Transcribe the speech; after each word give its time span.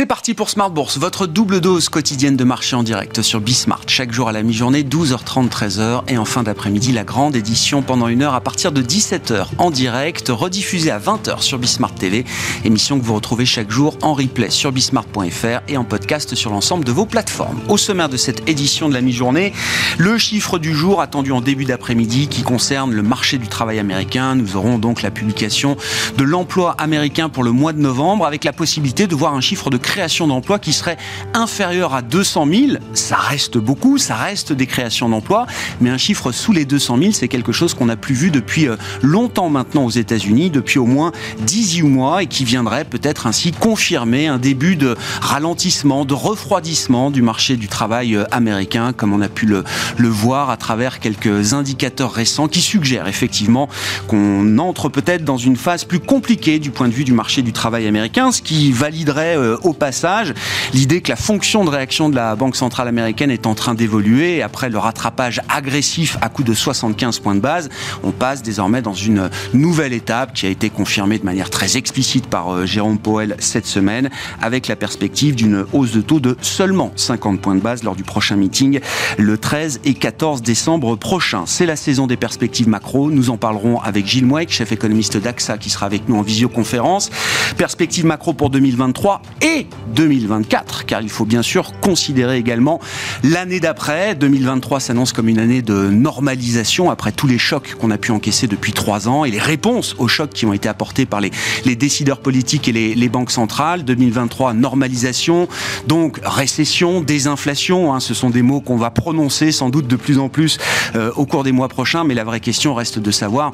C'est 0.00 0.06
parti 0.06 0.32
pour 0.32 0.48
Smart 0.48 0.70
Bourse, 0.70 0.96
votre 0.96 1.26
double 1.26 1.60
dose 1.60 1.90
quotidienne 1.90 2.34
de 2.34 2.42
marché 2.42 2.74
en 2.74 2.82
direct 2.82 3.20
sur 3.20 3.38
Bismart. 3.38 3.82
Chaque 3.86 4.12
jour 4.12 4.30
à 4.30 4.32
la 4.32 4.42
mi-journée, 4.42 4.82
12h30, 4.82 5.50
13h. 5.50 6.04
Et 6.08 6.16
en 6.16 6.24
fin 6.24 6.42
d'après-midi, 6.42 6.92
la 6.92 7.04
grande 7.04 7.36
édition 7.36 7.82
pendant 7.82 8.08
une 8.08 8.22
heure 8.22 8.32
à 8.32 8.40
partir 8.40 8.72
de 8.72 8.80
17h 8.80 9.48
en 9.58 9.70
direct, 9.70 10.30
rediffusée 10.30 10.90
à 10.90 10.98
20h 10.98 11.42
sur 11.42 11.58
Bismart 11.58 11.94
TV. 11.94 12.24
Émission 12.64 12.98
que 12.98 13.04
vous 13.04 13.14
retrouvez 13.14 13.44
chaque 13.44 13.70
jour 13.70 13.98
en 14.00 14.14
replay 14.14 14.48
sur 14.48 14.72
bismart.fr 14.72 15.60
et 15.68 15.76
en 15.76 15.84
podcast 15.84 16.34
sur 16.34 16.50
l'ensemble 16.50 16.86
de 16.86 16.92
vos 16.92 17.04
plateformes. 17.04 17.60
Au 17.68 17.76
sommaire 17.76 18.08
de 18.08 18.16
cette 18.16 18.48
édition 18.48 18.88
de 18.88 18.94
la 18.94 19.02
mi-journée, 19.02 19.52
le 19.98 20.16
chiffre 20.16 20.58
du 20.58 20.72
jour 20.72 21.02
attendu 21.02 21.30
en 21.30 21.42
début 21.42 21.66
d'après-midi 21.66 22.28
qui 22.28 22.42
concerne 22.42 22.94
le 22.94 23.02
marché 23.02 23.36
du 23.36 23.48
travail 23.48 23.78
américain. 23.78 24.34
Nous 24.34 24.56
aurons 24.56 24.78
donc 24.78 25.02
la 25.02 25.10
publication 25.10 25.76
de 26.16 26.24
l'emploi 26.24 26.74
américain 26.78 27.28
pour 27.28 27.42
le 27.42 27.52
mois 27.52 27.74
de 27.74 27.80
novembre 27.80 28.24
avec 28.24 28.44
la 28.44 28.54
possibilité 28.54 29.06
de 29.06 29.14
voir 29.14 29.34
un 29.34 29.42
chiffre 29.42 29.68
de 29.68 29.76
création 29.90 30.28
d'emplois 30.28 30.60
qui 30.60 30.72
serait 30.72 30.96
inférieure 31.34 31.94
à 31.94 32.02
200 32.02 32.46
000. 32.46 32.66
Ça 32.94 33.16
reste 33.16 33.58
beaucoup, 33.58 33.98
ça 33.98 34.14
reste 34.14 34.52
des 34.52 34.66
créations 34.66 35.08
d'emplois, 35.08 35.46
mais 35.80 35.90
un 35.90 35.98
chiffre 35.98 36.30
sous 36.30 36.52
les 36.52 36.64
200 36.64 36.98
000, 36.98 37.10
c'est 37.10 37.26
quelque 37.26 37.50
chose 37.50 37.74
qu'on 37.74 37.86
n'a 37.86 37.96
plus 37.96 38.14
vu 38.14 38.30
depuis 38.30 38.68
euh, 38.68 38.76
longtemps 39.02 39.50
maintenant 39.50 39.84
aux 39.84 39.90
États-Unis, 39.90 40.50
depuis 40.50 40.78
au 40.78 40.86
moins 40.86 41.10
18 41.40 41.82
mois, 41.82 42.22
et 42.22 42.28
qui 42.28 42.44
viendrait 42.44 42.84
peut-être 42.84 43.26
ainsi 43.26 43.50
confirmer 43.50 44.28
un 44.28 44.38
début 44.38 44.76
de 44.76 44.96
ralentissement, 45.20 46.04
de 46.04 46.14
refroidissement 46.14 47.10
du 47.10 47.20
marché 47.20 47.56
du 47.56 47.66
travail 47.66 48.14
euh, 48.14 48.24
américain, 48.30 48.92
comme 48.92 49.12
on 49.12 49.20
a 49.20 49.28
pu 49.28 49.46
le, 49.46 49.64
le 49.96 50.08
voir 50.08 50.50
à 50.50 50.56
travers 50.56 51.00
quelques 51.00 51.52
indicateurs 51.52 52.12
récents 52.12 52.46
qui 52.46 52.60
suggèrent 52.60 53.08
effectivement 53.08 53.68
qu'on 54.06 54.58
entre 54.58 54.88
peut-être 54.88 55.24
dans 55.24 55.36
une 55.36 55.56
phase 55.56 55.82
plus 55.82 55.98
compliquée 55.98 56.60
du 56.60 56.70
point 56.70 56.86
de 56.86 56.94
vue 56.94 57.02
du 57.02 57.12
marché 57.12 57.42
du 57.42 57.52
travail 57.52 57.88
américain, 57.88 58.30
ce 58.30 58.40
qui 58.40 58.70
validerait 58.70 59.36
euh, 59.36 59.56
au 59.64 59.79
passage 59.80 60.34
l'idée 60.74 61.00
que 61.00 61.08
la 61.08 61.16
fonction 61.16 61.64
de 61.64 61.70
réaction 61.70 62.08
de 62.08 62.14
la 62.14 62.36
Banque 62.36 62.54
centrale 62.54 62.86
américaine 62.86 63.30
est 63.30 63.46
en 63.46 63.54
train 63.54 63.74
d'évoluer. 63.74 64.42
Après 64.42 64.68
le 64.68 64.78
rattrapage 64.78 65.40
agressif 65.48 66.18
à 66.20 66.28
coût 66.28 66.44
de 66.44 66.54
75 66.54 67.18
points 67.18 67.34
de 67.34 67.40
base, 67.40 67.70
on 68.04 68.12
passe 68.12 68.42
désormais 68.42 68.82
dans 68.82 68.94
une 68.94 69.30
nouvelle 69.54 69.92
étape 69.92 70.34
qui 70.34 70.46
a 70.46 70.50
été 70.50 70.70
confirmée 70.70 71.18
de 71.18 71.24
manière 71.24 71.50
très 71.50 71.76
explicite 71.76 72.26
par 72.26 72.54
euh, 72.54 72.66
Jérôme 72.66 72.98
Powell 72.98 73.36
cette 73.38 73.66
semaine, 73.66 74.10
avec 74.40 74.68
la 74.68 74.76
perspective 74.76 75.34
d'une 75.34 75.64
hausse 75.72 75.92
de 75.92 76.02
taux 76.02 76.20
de 76.20 76.36
seulement 76.42 76.92
50 76.96 77.40
points 77.40 77.54
de 77.54 77.60
base 77.60 77.82
lors 77.82 77.96
du 77.96 78.04
prochain 78.04 78.36
meeting 78.36 78.80
le 79.16 79.38
13 79.38 79.80
et 79.84 79.94
14 79.94 80.42
décembre 80.42 80.96
prochain. 80.96 81.44
C'est 81.46 81.66
la 81.66 81.76
saison 81.76 82.06
des 82.06 82.18
perspectives 82.18 82.68
macro. 82.68 83.10
Nous 83.10 83.30
en 83.30 83.38
parlerons 83.38 83.80
avec 83.80 84.06
Gilles 84.06 84.26
Mouek, 84.26 84.50
chef 84.50 84.72
économiste 84.72 85.16
d'AXA, 85.16 85.56
qui 85.56 85.70
sera 85.70 85.86
avec 85.86 86.08
nous 86.08 86.16
en 86.16 86.22
visioconférence. 86.22 87.10
Perspectives 87.56 88.04
macro 88.04 88.34
pour 88.34 88.50
2023 88.50 89.22
et 89.40 89.66
2024, 89.94 90.86
car 90.86 91.02
il 91.02 91.08
faut 91.08 91.24
bien 91.24 91.42
sûr 91.42 91.72
considérer 91.80 92.36
également 92.36 92.80
l'année 93.22 93.60
d'après. 93.60 94.14
2023 94.14 94.80
s'annonce 94.80 95.12
comme 95.12 95.28
une 95.28 95.38
année 95.38 95.62
de 95.62 95.88
normalisation 95.88 96.90
après 96.90 97.12
tous 97.12 97.26
les 97.26 97.38
chocs 97.38 97.74
qu'on 97.78 97.90
a 97.90 97.98
pu 97.98 98.12
encaisser 98.12 98.46
depuis 98.46 98.72
trois 98.72 99.08
ans 99.08 99.24
et 99.24 99.30
les 99.30 99.38
réponses 99.38 99.94
aux 99.98 100.08
chocs 100.08 100.30
qui 100.30 100.46
ont 100.46 100.52
été 100.52 100.68
apportés 100.68 101.06
par 101.06 101.20
les, 101.20 101.30
décideurs 101.76 102.20
politiques 102.20 102.68
et 102.68 102.72
les, 102.72 102.94
les, 102.94 103.08
banques 103.08 103.30
centrales. 103.30 103.84
2023, 103.84 104.54
normalisation, 104.54 105.48
donc 105.86 106.20
récession, 106.22 107.00
désinflation, 107.00 107.94
hein, 107.94 108.00
ce 108.00 108.14
sont 108.14 108.30
des 108.30 108.42
mots 108.42 108.60
qu'on 108.60 108.76
va 108.76 108.90
prononcer 108.90 109.52
sans 109.52 109.70
doute 109.70 109.86
de 109.86 109.96
plus 109.96 110.18
en 110.18 110.28
plus 110.28 110.58
euh, 110.94 111.10
au 111.16 111.26
cours 111.26 111.44
des 111.44 111.52
mois 111.52 111.68
prochains, 111.68 112.04
mais 112.04 112.14
la 112.14 112.24
vraie 112.24 112.40
question 112.40 112.74
reste 112.74 112.98
de 112.98 113.10
savoir 113.10 113.52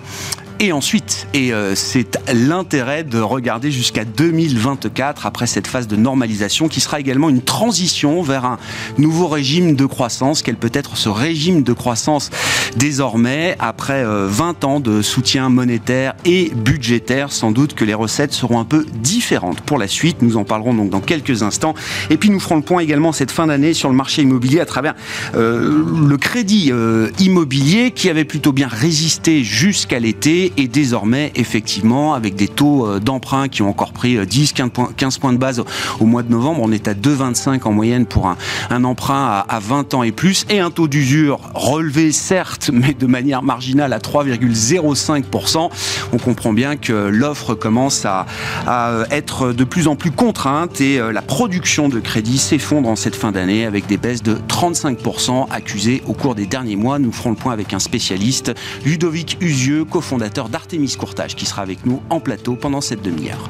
et 0.60 0.72
ensuite. 0.72 1.26
Et 1.34 1.52
euh, 1.52 1.74
c'est 1.74 2.18
l'intérêt 2.32 3.04
de 3.04 3.20
regarder 3.20 3.70
jusqu'à 3.70 4.04
2024 4.04 5.26
après 5.26 5.46
cette 5.46 5.66
phase 5.66 5.86
de 5.86 5.96
normalisation 5.96 6.68
qui 6.68 6.80
sera 6.80 7.00
également 7.00 7.28
une 7.28 7.42
transition 7.42 8.22
vers 8.22 8.44
un 8.44 8.58
nouveau 8.98 9.28
régime 9.28 9.76
de 9.76 9.86
croissance. 9.86 10.42
Quel 10.42 10.56
peut 10.56 10.70
être 10.72 10.96
ce 10.96 11.08
régime 11.08 11.62
de 11.62 11.72
croissance 11.72 12.30
désormais 12.76 13.56
après 13.58 14.04
20 14.04 14.08
euh, 14.08 14.66
ans 14.66 14.80
de 14.80 15.02
soutien 15.02 15.48
monétaire 15.48 16.14
et 16.24 16.50
budgétaire 16.54 17.32
Sans 17.32 17.50
doute 17.50 17.74
que 17.74 17.84
les 17.84 17.94
recettes 17.94 18.32
seront 18.32 18.58
un 18.58 18.64
peu 18.64 18.86
différentes 19.00 19.60
pour 19.60 19.78
la 19.78 19.88
suite. 19.88 20.22
Nous 20.22 20.36
en 20.36 20.44
parlerons 20.44 20.74
donc 20.74 20.90
dans 20.90 21.00
quelques 21.00 21.42
instants. 21.42 21.74
Et 22.10 22.16
puis 22.16 22.30
nous 22.30 22.40
ferons 22.40 22.56
le 22.56 22.62
point 22.62 22.80
également 22.80 23.12
cette 23.12 23.30
fin 23.30 23.46
d'année 23.46 23.74
sur 23.74 23.88
le 23.88 23.94
marché 23.94 24.22
immobilier 24.22 24.60
à 24.60 24.66
travers 24.66 24.94
euh, 25.34 25.84
le 26.08 26.16
crédit 26.16 26.72
immobilier 27.18 27.90
qui 27.90 28.08
avait 28.08 28.24
plutôt 28.24 28.52
bien 28.52 28.68
résisté 28.68 29.44
jusqu'à 29.44 29.98
l'été 29.98 30.45
et 30.56 30.68
désormais, 30.68 31.32
effectivement, 31.34 32.14
avec 32.14 32.34
des 32.34 32.48
taux 32.48 32.86
euh, 32.86 33.00
d'emprunt 33.00 33.48
qui 33.48 33.62
ont 33.62 33.68
encore 33.68 33.92
pris 33.92 34.24
10, 34.26 34.54
euh, 34.60 34.68
15 34.96 35.18
points 35.18 35.32
de 35.32 35.38
base 35.38 35.62
au 36.00 36.04
mois 36.06 36.22
de 36.22 36.30
novembre, 36.30 36.60
on 36.62 36.72
est 36.72 36.88
à 36.88 36.94
2,25 36.94 37.62
en 37.64 37.72
moyenne 37.72 38.06
pour 38.06 38.26
un, 38.26 38.36
un 38.70 38.84
emprunt 38.84 39.44
à, 39.48 39.58
20 39.58 39.94
ans 39.94 40.02
et 40.02 40.12
plus, 40.12 40.46
et 40.48 40.60
un 40.60 40.70
taux 40.70 40.88
d'usure 40.88 41.40
relevé, 41.54 42.12
certes, 42.12 42.70
mais 42.72 42.94
de 42.94 43.06
manière 43.06 43.42
marginale 43.42 43.92
à 43.92 43.98
3,05%. 43.98 45.70
On 46.12 46.18
comprend 46.18 46.52
bien 46.52 46.76
que 46.76 46.92
l'offre 46.92 47.54
commence 47.54 48.04
à, 48.04 48.26
à, 48.66 49.04
être 49.10 49.52
de 49.52 49.64
plus 49.64 49.88
en 49.88 49.96
plus 49.96 50.10
contrainte 50.10 50.80
et 50.80 50.98
euh, 50.98 51.12
la 51.12 51.22
production 51.22 51.88
de 51.88 52.00
crédit 52.00 52.38
s'effondre 52.38 52.88
en 52.88 52.96
cette 52.96 53.16
fin 53.16 53.32
d'année 53.32 53.64
avec 53.64 53.86
des 53.86 53.96
baisses 53.96 54.22
de 54.22 54.36
35% 54.48 55.46
accusées 55.50 56.02
au 56.06 56.12
cours 56.12 56.34
des 56.34 56.46
derniers 56.46 56.76
mois. 56.76 56.98
Nous 56.98 57.12
ferons 57.12 57.30
le 57.30 57.36
point 57.36 57.52
avec 57.52 57.72
un 57.72 57.78
spécialiste, 57.78 58.52
Ludovic 58.84 59.38
Usieux, 59.40 59.84
cofondateur 59.84 60.35
d'Artemis 60.44 60.96
Courtage 60.98 61.34
qui 61.34 61.46
sera 61.46 61.62
avec 61.62 61.86
nous 61.86 62.02
en 62.10 62.20
plateau 62.20 62.56
pendant 62.56 62.82
cette 62.82 63.02
demi-heure. 63.02 63.48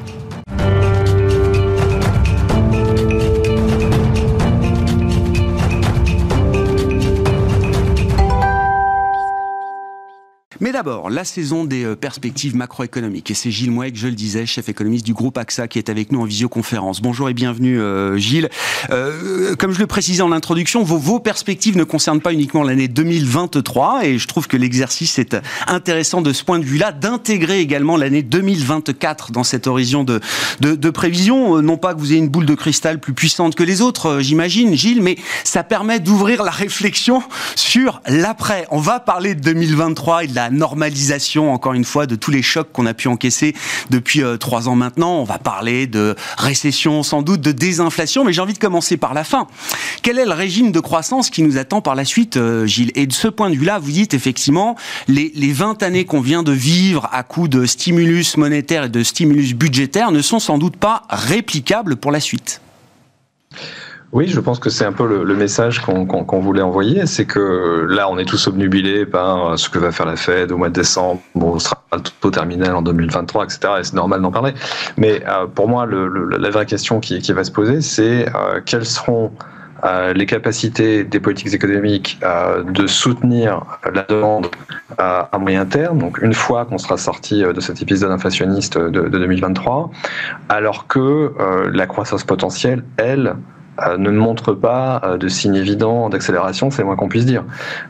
Mais 10.59 10.71
d'abord, 10.71 11.11
la 11.11 11.23
saison 11.23 11.65
des 11.65 11.83
euh, 11.83 11.95
perspectives 11.95 12.55
macroéconomiques. 12.55 13.29
Et 13.29 13.35
c'est 13.35 13.51
Gilles 13.51 13.69
Mouek, 13.69 13.95
je 13.95 14.07
le 14.07 14.15
disais, 14.15 14.47
chef 14.47 14.69
économiste 14.69 15.05
du 15.05 15.13
groupe 15.13 15.37
AXA, 15.37 15.67
qui 15.67 15.77
est 15.77 15.89
avec 15.89 16.11
nous 16.11 16.19
en 16.19 16.23
visioconférence. 16.23 16.99
Bonjour 16.99 17.29
et 17.29 17.35
bienvenue, 17.35 17.79
euh, 17.79 18.17
Gilles. 18.17 18.49
Euh, 18.89 19.55
comme 19.55 19.71
je 19.71 19.79
le 19.79 19.85
précisais 19.85 20.23
en 20.23 20.31
introduction, 20.31 20.81
vos, 20.81 21.19
perspectives 21.19 21.77
ne 21.77 21.83
concernent 21.83 22.21
pas 22.21 22.33
uniquement 22.33 22.63
l'année 22.63 22.87
2023. 22.87 24.05
Et 24.05 24.17
je 24.17 24.27
trouve 24.27 24.47
que 24.47 24.57
l'exercice 24.57 25.19
est 25.19 25.37
intéressant 25.67 26.21
de 26.21 26.33
ce 26.33 26.43
point 26.43 26.57
de 26.57 26.65
vue-là, 26.65 26.91
d'intégrer 26.91 27.59
également 27.59 27.95
l'année 27.95 28.23
2024 28.23 29.31
dans 29.31 29.43
cette 29.43 29.67
horizon 29.67 30.03
de, 30.03 30.19
de, 30.61 30.73
de, 30.73 30.89
prévision. 30.89 31.61
Non 31.61 31.77
pas 31.77 31.93
que 31.93 31.99
vous 31.99 32.13
ayez 32.13 32.19
une 32.19 32.29
boule 32.29 32.47
de 32.47 32.55
cristal 32.55 32.99
plus 32.99 33.13
puissante 33.13 33.53
que 33.53 33.63
les 33.63 33.81
autres, 33.81 34.21
j'imagine, 34.21 34.75
Gilles, 34.75 35.03
mais 35.03 35.17
ça 35.43 35.63
permet 35.63 35.99
d'ouvrir 35.99 36.43
la 36.43 36.51
réflexion 36.51 37.21
sur 37.55 38.01
l'après. 38.07 38.65
On 38.71 38.79
va 38.79 38.99
parler 38.99 39.35
de 39.35 39.41
2023 39.41 40.23
et 40.23 40.27
de 40.27 40.35
la 40.35 40.46
normalisation, 40.49 41.53
encore 41.53 41.73
une 41.73 41.83
fois, 41.83 42.05
de 42.05 42.15
tous 42.15 42.31
les 42.31 42.41
chocs 42.41 42.71
qu'on 42.71 42.85
a 42.85 42.93
pu 42.93 43.07
encaisser 43.07 43.55
depuis 43.89 44.23
euh, 44.23 44.37
trois 44.37 44.69
ans 44.69 44.75
maintenant. 44.75 45.19
On 45.19 45.23
va 45.23 45.39
parler 45.39 45.87
de 45.87 46.15
récession, 46.37 47.03
sans 47.03 47.21
doute, 47.21 47.41
de 47.41 47.51
désinflation, 47.51 48.23
mais 48.23 48.33
j'ai 48.33 48.41
envie 48.41 48.53
de 48.53 48.59
commencer 48.59 48.97
par 48.97 49.13
la 49.13 49.23
fin. 49.23 49.47
Quel 50.01 50.19
est 50.19 50.25
le 50.25 50.33
régime 50.33 50.71
de 50.71 50.79
croissance 50.79 51.29
qui 51.29 51.43
nous 51.43 51.57
attend 51.57 51.81
par 51.81 51.95
la 51.95 52.05
suite, 52.05 52.37
euh, 52.37 52.65
Gilles? 52.65 52.91
Et 52.95 53.07
de 53.07 53.13
ce 53.13 53.27
point 53.27 53.49
de 53.49 53.55
vue-là, 53.55 53.79
vous 53.79 53.91
dites 53.91 54.13
effectivement, 54.13 54.75
les, 55.07 55.31
les 55.35 55.51
20 55.51 55.83
années 55.83 56.05
qu'on 56.05 56.21
vient 56.21 56.43
de 56.43 56.51
vivre 56.51 57.09
à 57.11 57.23
coup 57.23 57.47
de 57.47 57.65
stimulus 57.65 58.37
monétaire 58.37 58.85
et 58.85 58.89
de 58.89 59.03
stimulus 59.03 59.53
budgétaire 59.53 60.11
ne 60.11 60.21
sont 60.21 60.39
sans 60.39 60.57
doute 60.57 60.77
pas 60.77 61.03
réplicables 61.09 61.95
pour 61.97 62.11
la 62.11 62.19
suite. 62.19 62.61
Oui, 64.13 64.27
je 64.27 64.39
pense 64.39 64.59
que 64.59 64.69
c'est 64.69 64.85
un 64.85 64.93
peu 64.93 65.05
le, 65.25 65.35
message 65.35 65.81
qu'on 65.81 66.39
voulait 66.39 66.61
envoyer, 66.61 67.05
c'est 67.05 67.25
que 67.25 67.85
là, 67.89 68.09
on 68.09 68.17
est 68.17 68.25
tous 68.25 68.47
obnubilés 68.47 69.05
par 69.05 69.59
ce 69.59 69.69
que 69.69 69.79
va 69.79 69.91
faire 69.91 70.05
la 70.05 70.15
Fed 70.15 70.51
au 70.51 70.57
mois 70.57 70.69
de 70.69 70.73
décembre, 70.73 71.19
bon, 71.35 71.59
sera 71.59 71.83
le 71.91 71.99
taux 72.21 72.31
terminal 72.31 72.73
en 72.73 72.81
2023, 72.81 73.43
etc. 73.43 73.59
Et 73.79 73.83
c'est 73.83 73.95
normal 73.95 74.21
d'en 74.21 74.31
parler. 74.31 74.53
Mais 74.95 75.21
euh, 75.27 75.45
pour 75.47 75.67
moi, 75.67 75.85
la 75.85 76.49
vraie 76.49 76.65
question 76.65 77.01
qui, 77.01 77.19
va 77.33 77.43
se 77.43 77.51
poser, 77.51 77.81
c'est 77.81 78.29
euh, 78.33 78.61
quelles 78.65 78.85
seront 78.85 79.33
euh, 79.83 80.13
les 80.13 80.25
capacités 80.25 81.03
des 81.03 81.19
politiques 81.19 81.53
économiques 81.53 82.17
euh, 82.23 82.63
de 82.63 82.87
soutenir 82.87 83.61
la 83.93 84.03
demande 84.03 84.47
à 84.97 85.29
moyen 85.37 85.65
terme, 85.65 85.99
donc 85.99 86.17
une 86.23 86.33
fois 86.33 86.65
qu'on 86.65 86.79
sera 86.79 86.97
sorti 86.97 87.43
de 87.43 87.59
cet 87.59 87.83
épisode 87.83 88.09
inflationniste 88.09 88.79
de, 88.79 88.89
de 88.89 89.09
2023, 89.09 89.91
alors 90.49 90.87
que 90.87 91.33
la 91.71 91.85
croissance 91.85 92.23
potentielle, 92.23 92.83
elle, 92.97 93.35
ne 93.97 94.09
montre 94.11 94.53
pas 94.53 95.01
euh, 95.03 95.17
de 95.17 95.27
signes 95.27 95.55
évidents 95.55 96.09
d'accélération, 96.09 96.71
c'est 96.71 96.83
moins 96.83 96.95
qu'on 96.95 97.09
puisse 97.09 97.25
dire. 97.25 97.43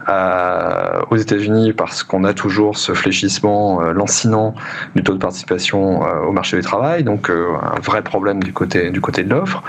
Euh, 0.09 1.01
aux 1.09 1.15
États-Unis, 1.15 1.73
parce 1.73 2.03
qu'on 2.03 2.23
a 2.23 2.33
toujours 2.33 2.77
ce 2.77 2.93
fléchissement 2.93 3.81
lancinant 3.91 4.53
du 4.95 5.03
taux 5.03 5.13
de 5.13 5.19
participation 5.19 6.01
au 6.27 6.31
marché 6.31 6.57
du 6.57 6.63
travail, 6.63 7.03
donc 7.03 7.29
un 7.29 7.79
vrai 7.81 8.01
problème 8.01 8.41
du 8.43 8.53
côté, 8.53 8.89
du 8.89 9.01
côté 9.01 9.23
de 9.23 9.29
l'offre, 9.29 9.63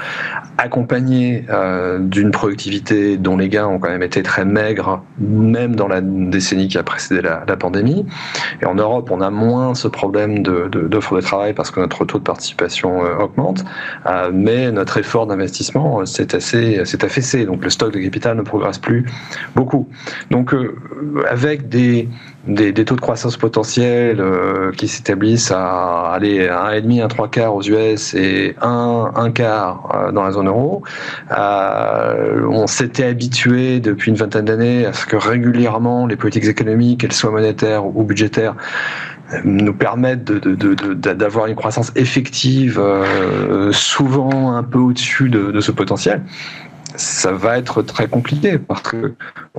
accompagné 0.57 1.45
d'une 2.01 2.31
productivité 2.31 3.17
dont 3.17 3.37
les 3.37 3.49
gains 3.49 3.67
ont 3.67 3.79
quand 3.79 3.91
même 3.91 4.03
été 4.03 4.23
très 4.23 4.45
maigres, 4.45 5.03
même 5.19 5.77
dans 5.77 5.89
la 5.89 6.01
décennie 6.01 6.69
qui 6.69 6.79
a 6.79 6.83
précédé 6.83 7.23
la, 7.23 7.57
pandémie. 7.57 8.07
Et 8.63 8.67
en 8.67 8.75
Europe, 8.75 9.11
on 9.11 9.21
a 9.21 9.31
moins 9.31 9.75
ce 9.75 9.89
problème 9.89 10.43
d'offre 10.43 11.15
de, 11.15 11.21
de, 11.21 11.21
travail 11.21 11.53
parce 11.55 11.71
que 11.71 11.81
notre 11.81 12.05
taux 12.05 12.19
de 12.19 12.25
participation 12.25 13.01
augmente, 13.21 13.65
mais 14.33 14.71
notre 14.73 14.99
effort 14.99 15.27
d'investissement 15.27 16.05
c'est 16.13 16.35
assez, 16.35 16.83
c'est 16.85 17.05
affaissé. 17.05 17.45
Donc 17.45 17.65
le 17.65 17.71
stock 17.71 17.93
de 17.93 17.99
capital 17.99 18.37
ne 18.37 18.43
progresse 18.43 18.79
plus 18.79 19.05
beaucoup. 19.55 19.89
Donc 20.31 20.55
euh, 20.55 20.75
avec 21.29 21.69
des, 21.69 22.09
des, 22.47 22.73
taux 22.85 22.97
de 22.97 23.01
croissance 23.01 23.37
potentiels 23.37 24.21
euh, 24.21 24.73
qui 24.73 24.89
s'établissent 24.89 25.51
à 25.51 26.13
aller 26.13 26.49
à 26.49 26.73
1,5, 26.73 27.03
1 27.05 27.09
3 27.09 27.29
quarts 27.29 27.55
aux 27.55 27.63
US 27.63 28.15
et 28.15 28.57
1, 28.61 29.13
1 29.15 29.31
quart 29.33 29.91
euh, 29.95 30.13
dans 30.13 30.25
la 30.25 30.33
zone 30.33 30.49
euro, 30.49 30.83
on 31.31 32.67
s'était 32.67 33.05
habitué 33.05 33.81
depuis 33.81 34.11
une 34.11 34.17
vingtaine 34.17 34.47
d'années 34.47 34.87
à 34.87 34.93
ce 34.93 35.07
que 35.07 35.17
régulièrement 35.17 36.07
les 36.07 36.17
politiques 36.17 36.47
économiques, 36.47 37.01
qu'elles 37.01 37.13
soient 37.13 37.31
monétaires 37.31 37.87
ou 37.87 38.03
budgétaires, 38.03 38.55
nous 39.45 39.75
permettent 39.75 40.25
d'avoir 40.25 41.47
une 41.47 41.55
croissance 41.55 41.93
effective 41.97 42.79
euh, 42.79 43.73
souvent 43.73 44.55
un 44.55 44.63
peu 44.63 44.79
au-dessus 44.79 45.29
de, 45.29 45.61
ce 45.61 45.73
potentiel, 45.73 46.23
ça 46.97 47.33
va 47.33 47.59
être 47.59 47.83
très 47.83 48.09
compliqué 48.09 48.59
parce 48.59 48.83
que 48.83 49.15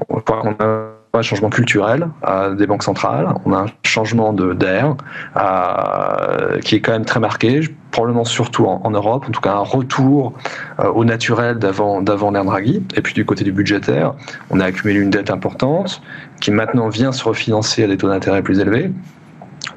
on 0.10 0.20
a 0.60 0.90
un 1.14 1.22
changement 1.22 1.50
culturel 1.50 2.08
euh, 2.28 2.54
des 2.54 2.68
banques 2.68 2.84
centrales, 2.84 3.34
on 3.46 3.54
a 3.54 3.58
un 3.62 3.66
changement 3.84 4.32
d'air 4.34 4.96
euh, 5.38 6.60
qui 6.60 6.76
est 6.76 6.82
quand 6.82 6.92
même 6.92 7.06
très 7.06 7.20
marqué, 7.20 7.62
probablement 7.92 8.26
surtout 8.26 8.66
en, 8.66 8.92
Europe, 8.92 9.26
en 9.28 9.32
tout 9.32 9.42
cas 9.42 9.54
un 9.54 9.60
retour 9.60 10.34
au 10.84 11.06
naturel 11.06 11.58
d'avant 11.58 12.32
l'ère 12.32 12.46
Draghi. 12.46 12.84
Et 12.96 13.02
puis 13.02 13.14
du 13.14 13.26
côté 13.26 13.44
du 13.44 13.52
budgétaire, 13.52 14.14
on 14.52 14.60
a 14.60 14.66
accumulé 14.66 15.00
une 15.00 15.10
dette 15.10 15.32
importante 15.32 16.02
qui 16.40 16.52
maintenant 16.52 16.90
vient 16.90 17.12
se 17.12 17.24
refinancer 17.24 17.84
à 17.84 17.88
des 17.88 17.98
taux 17.98 18.10
d'intérêt 18.10 18.44
plus 18.44 18.60
élevés 18.60 18.92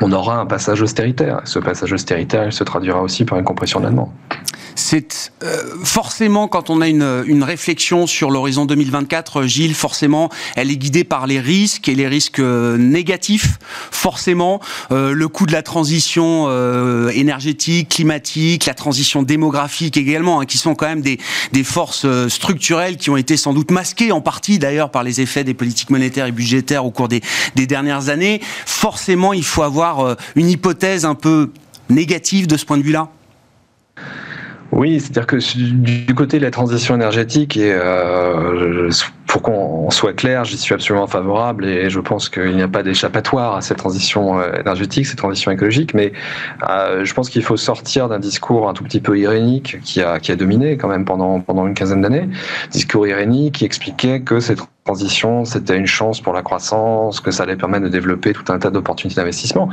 on 0.00 0.12
aura 0.12 0.38
un 0.38 0.46
passage 0.46 0.82
austéritaire. 0.82 1.40
Ce 1.44 1.58
passage 1.58 1.92
austéritaire, 1.92 2.52
se 2.52 2.64
traduira 2.64 3.02
aussi 3.02 3.24
par 3.24 3.38
une 3.38 3.44
compression 3.44 3.80
de 3.80 3.88
C'est 4.74 5.32
euh, 5.42 5.62
forcément 5.84 6.48
quand 6.48 6.70
on 6.70 6.80
a 6.80 6.88
une, 6.88 7.24
une 7.26 7.42
réflexion 7.42 8.06
sur 8.06 8.30
l'horizon 8.30 8.64
2024, 8.64 9.42
Gilles, 9.42 9.74
forcément, 9.74 10.30
elle 10.56 10.70
est 10.70 10.76
guidée 10.76 11.04
par 11.04 11.26
les 11.26 11.40
risques 11.40 11.88
et 11.88 11.94
les 11.94 12.08
risques 12.08 12.38
euh, 12.38 12.76
négatifs. 12.78 13.58
Forcément, 13.90 14.60
euh, 14.90 15.12
le 15.12 15.28
coût 15.28 15.46
de 15.46 15.52
la 15.52 15.62
transition 15.62 16.22
énergétique, 17.10 17.90
climatique, 17.90 18.66
la 18.66 18.74
transition 18.74 19.22
démographique 19.22 19.96
également, 19.96 20.40
hein, 20.40 20.46
qui 20.46 20.58
sont 20.58 20.74
quand 20.74 20.86
même 20.86 21.00
des, 21.00 21.18
des 21.52 21.64
forces 21.64 22.06
structurelles 22.28 22.96
qui 22.96 23.10
ont 23.10 23.16
été 23.16 23.36
sans 23.36 23.52
doute 23.52 23.70
masquées 23.70 24.12
en 24.12 24.20
partie 24.20 24.58
d'ailleurs 24.58 24.90
par 24.90 25.02
les 25.02 25.20
effets 25.20 25.44
des 25.44 25.54
politiques 25.54 25.90
monétaires 25.90 26.26
et 26.26 26.32
budgétaires 26.32 26.84
au 26.84 26.90
cours 26.90 27.08
des, 27.08 27.20
des 27.54 27.66
dernières 27.66 28.08
années. 28.08 28.40
Forcément, 28.66 29.32
il 29.32 29.44
faut 29.44 29.62
avoir 29.62 29.81
euh, 29.82 30.14
une 30.36 30.48
hypothèse 30.48 31.04
un 31.04 31.14
peu 31.14 31.50
négative 31.90 32.46
de 32.46 32.56
ce 32.56 32.64
point 32.64 32.78
de 32.78 32.82
vue-là? 32.82 33.08
Oui, 34.72 35.00
c'est-à-dire 35.00 35.26
que 35.26 35.36
du 36.06 36.14
côté 36.14 36.38
de 36.38 36.44
la 36.44 36.50
transition 36.50 36.94
énergétique, 36.94 37.58
et 37.58 37.72
euh, 37.72 38.90
pour 39.32 39.40
qu'on 39.40 39.88
soit 39.88 40.12
clair, 40.12 40.44
j'y 40.44 40.58
suis 40.58 40.74
absolument 40.74 41.06
favorable 41.06 41.64
et 41.64 41.88
je 41.88 42.00
pense 42.00 42.28
qu'il 42.28 42.54
n'y 42.54 42.60
a 42.60 42.68
pas 42.68 42.82
d'échappatoire 42.82 43.56
à 43.56 43.62
cette 43.62 43.78
transition 43.78 44.38
euh, 44.38 44.60
énergétique, 44.60 45.06
cette 45.06 45.16
transition 45.16 45.50
écologique, 45.50 45.94
mais 45.94 46.12
euh, 46.68 47.06
je 47.06 47.14
pense 47.14 47.30
qu'il 47.30 47.42
faut 47.42 47.56
sortir 47.56 48.10
d'un 48.10 48.18
discours 48.18 48.68
un 48.68 48.74
tout 48.74 48.84
petit 48.84 49.00
peu 49.00 49.18
irénique 49.18 49.78
qui 49.82 50.02
a, 50.02 50.18
dominé 50.36 50.76
quand 50.76 50.88
même 50.88 51.06
pendant, 51.06 51.66
une 51.66 51.72
quinzaine 51.72 52.02
d'années, 52.02 52.28
discours 52.70 53.06
irénique 53.06 53.54
qui 53.54 53.64
expliquait 53.64 54.20
que 54.20 54.38
cette 54.38 54.58
transition, 54.84 55.46
c'était 55.46 55.78
une 55.78 55.86
chance 55.86 56.20
pour 56.20 56.34
la 56.34 56.42
croissance, 56.42 57.20
que 57.20 57.30
ça 57.30 57.44
allait 57.44 57.56
permettre 57.56 57.84
de 57.84 57.88
développer 57.88 58.34
tout 58.34 58.52
un 58.52 58.58
tas 58.58 58.70
d'opportunités 58.70 59.18
d'investissement. 59.18 59.70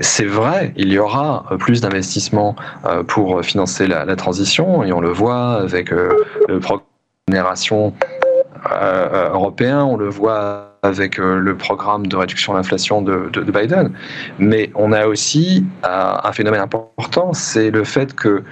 C'est 0.00 0.24
vrai, 0.24 0.72
il 0.78 0.90
y 0.90 0.98
aura 0.98 1.44
plus 1.58 1.82
d'investissements 1.82 2.56
euh, 2.86 3.02
pour 3.02 3.44
financer 3.44 3.86
la, 3.86 4.16
transition, 4.16 4.82
et 4.84 4.90
on 4.90 5.02
le 5.02 5.10
voit 5.10 5.60
avec 5.60 5.90
le 5.90 6.60
programme 6.60 6.86
génération 7.28 7.92
euh, 8.02 8.21
européen, 8.70 9.84
on 9.84 9.96
le 9.96 10.08
voit 10.08 10.72
avec 10.82 11.20
euh, 11.20 11.38
le 11.38 11.56
programme 11.56 12.08
de 12.08 12.16
réduction 12.16 12.54
de 12.54 12.58
l'inflation 12.58 13.02
de, 13.02 13.30
Biden, 13.52 13.92
mais 14.40 14.70
on 14.74 14.90
a 14.92 15.06
aussi 15.06 15.64
euh, 15.84 16.14
un 16.24 16.32
phénomène 16.32 16.60
important, 16.60 17.32
c'est 17.32 17.70
le 17.70 17.84
fait 17.84 18.14
que 18.14 18.42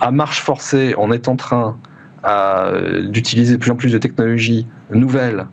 à 0.00 0.10
marche 0.10 0.40
forcée, 0.40 0.94
on 0.96 1.12
est 1.12 1.28
en 1.28 1.36
train 1.36 1.76
d'utiliser 3.10 3.52
de 3.52 3.60
plus 3.60 3.70
en 3.70 3.76
plus 3.76 3.92
de 3.92 3.98
technologies 3.98 4.66
nouvelles 4.90 5.46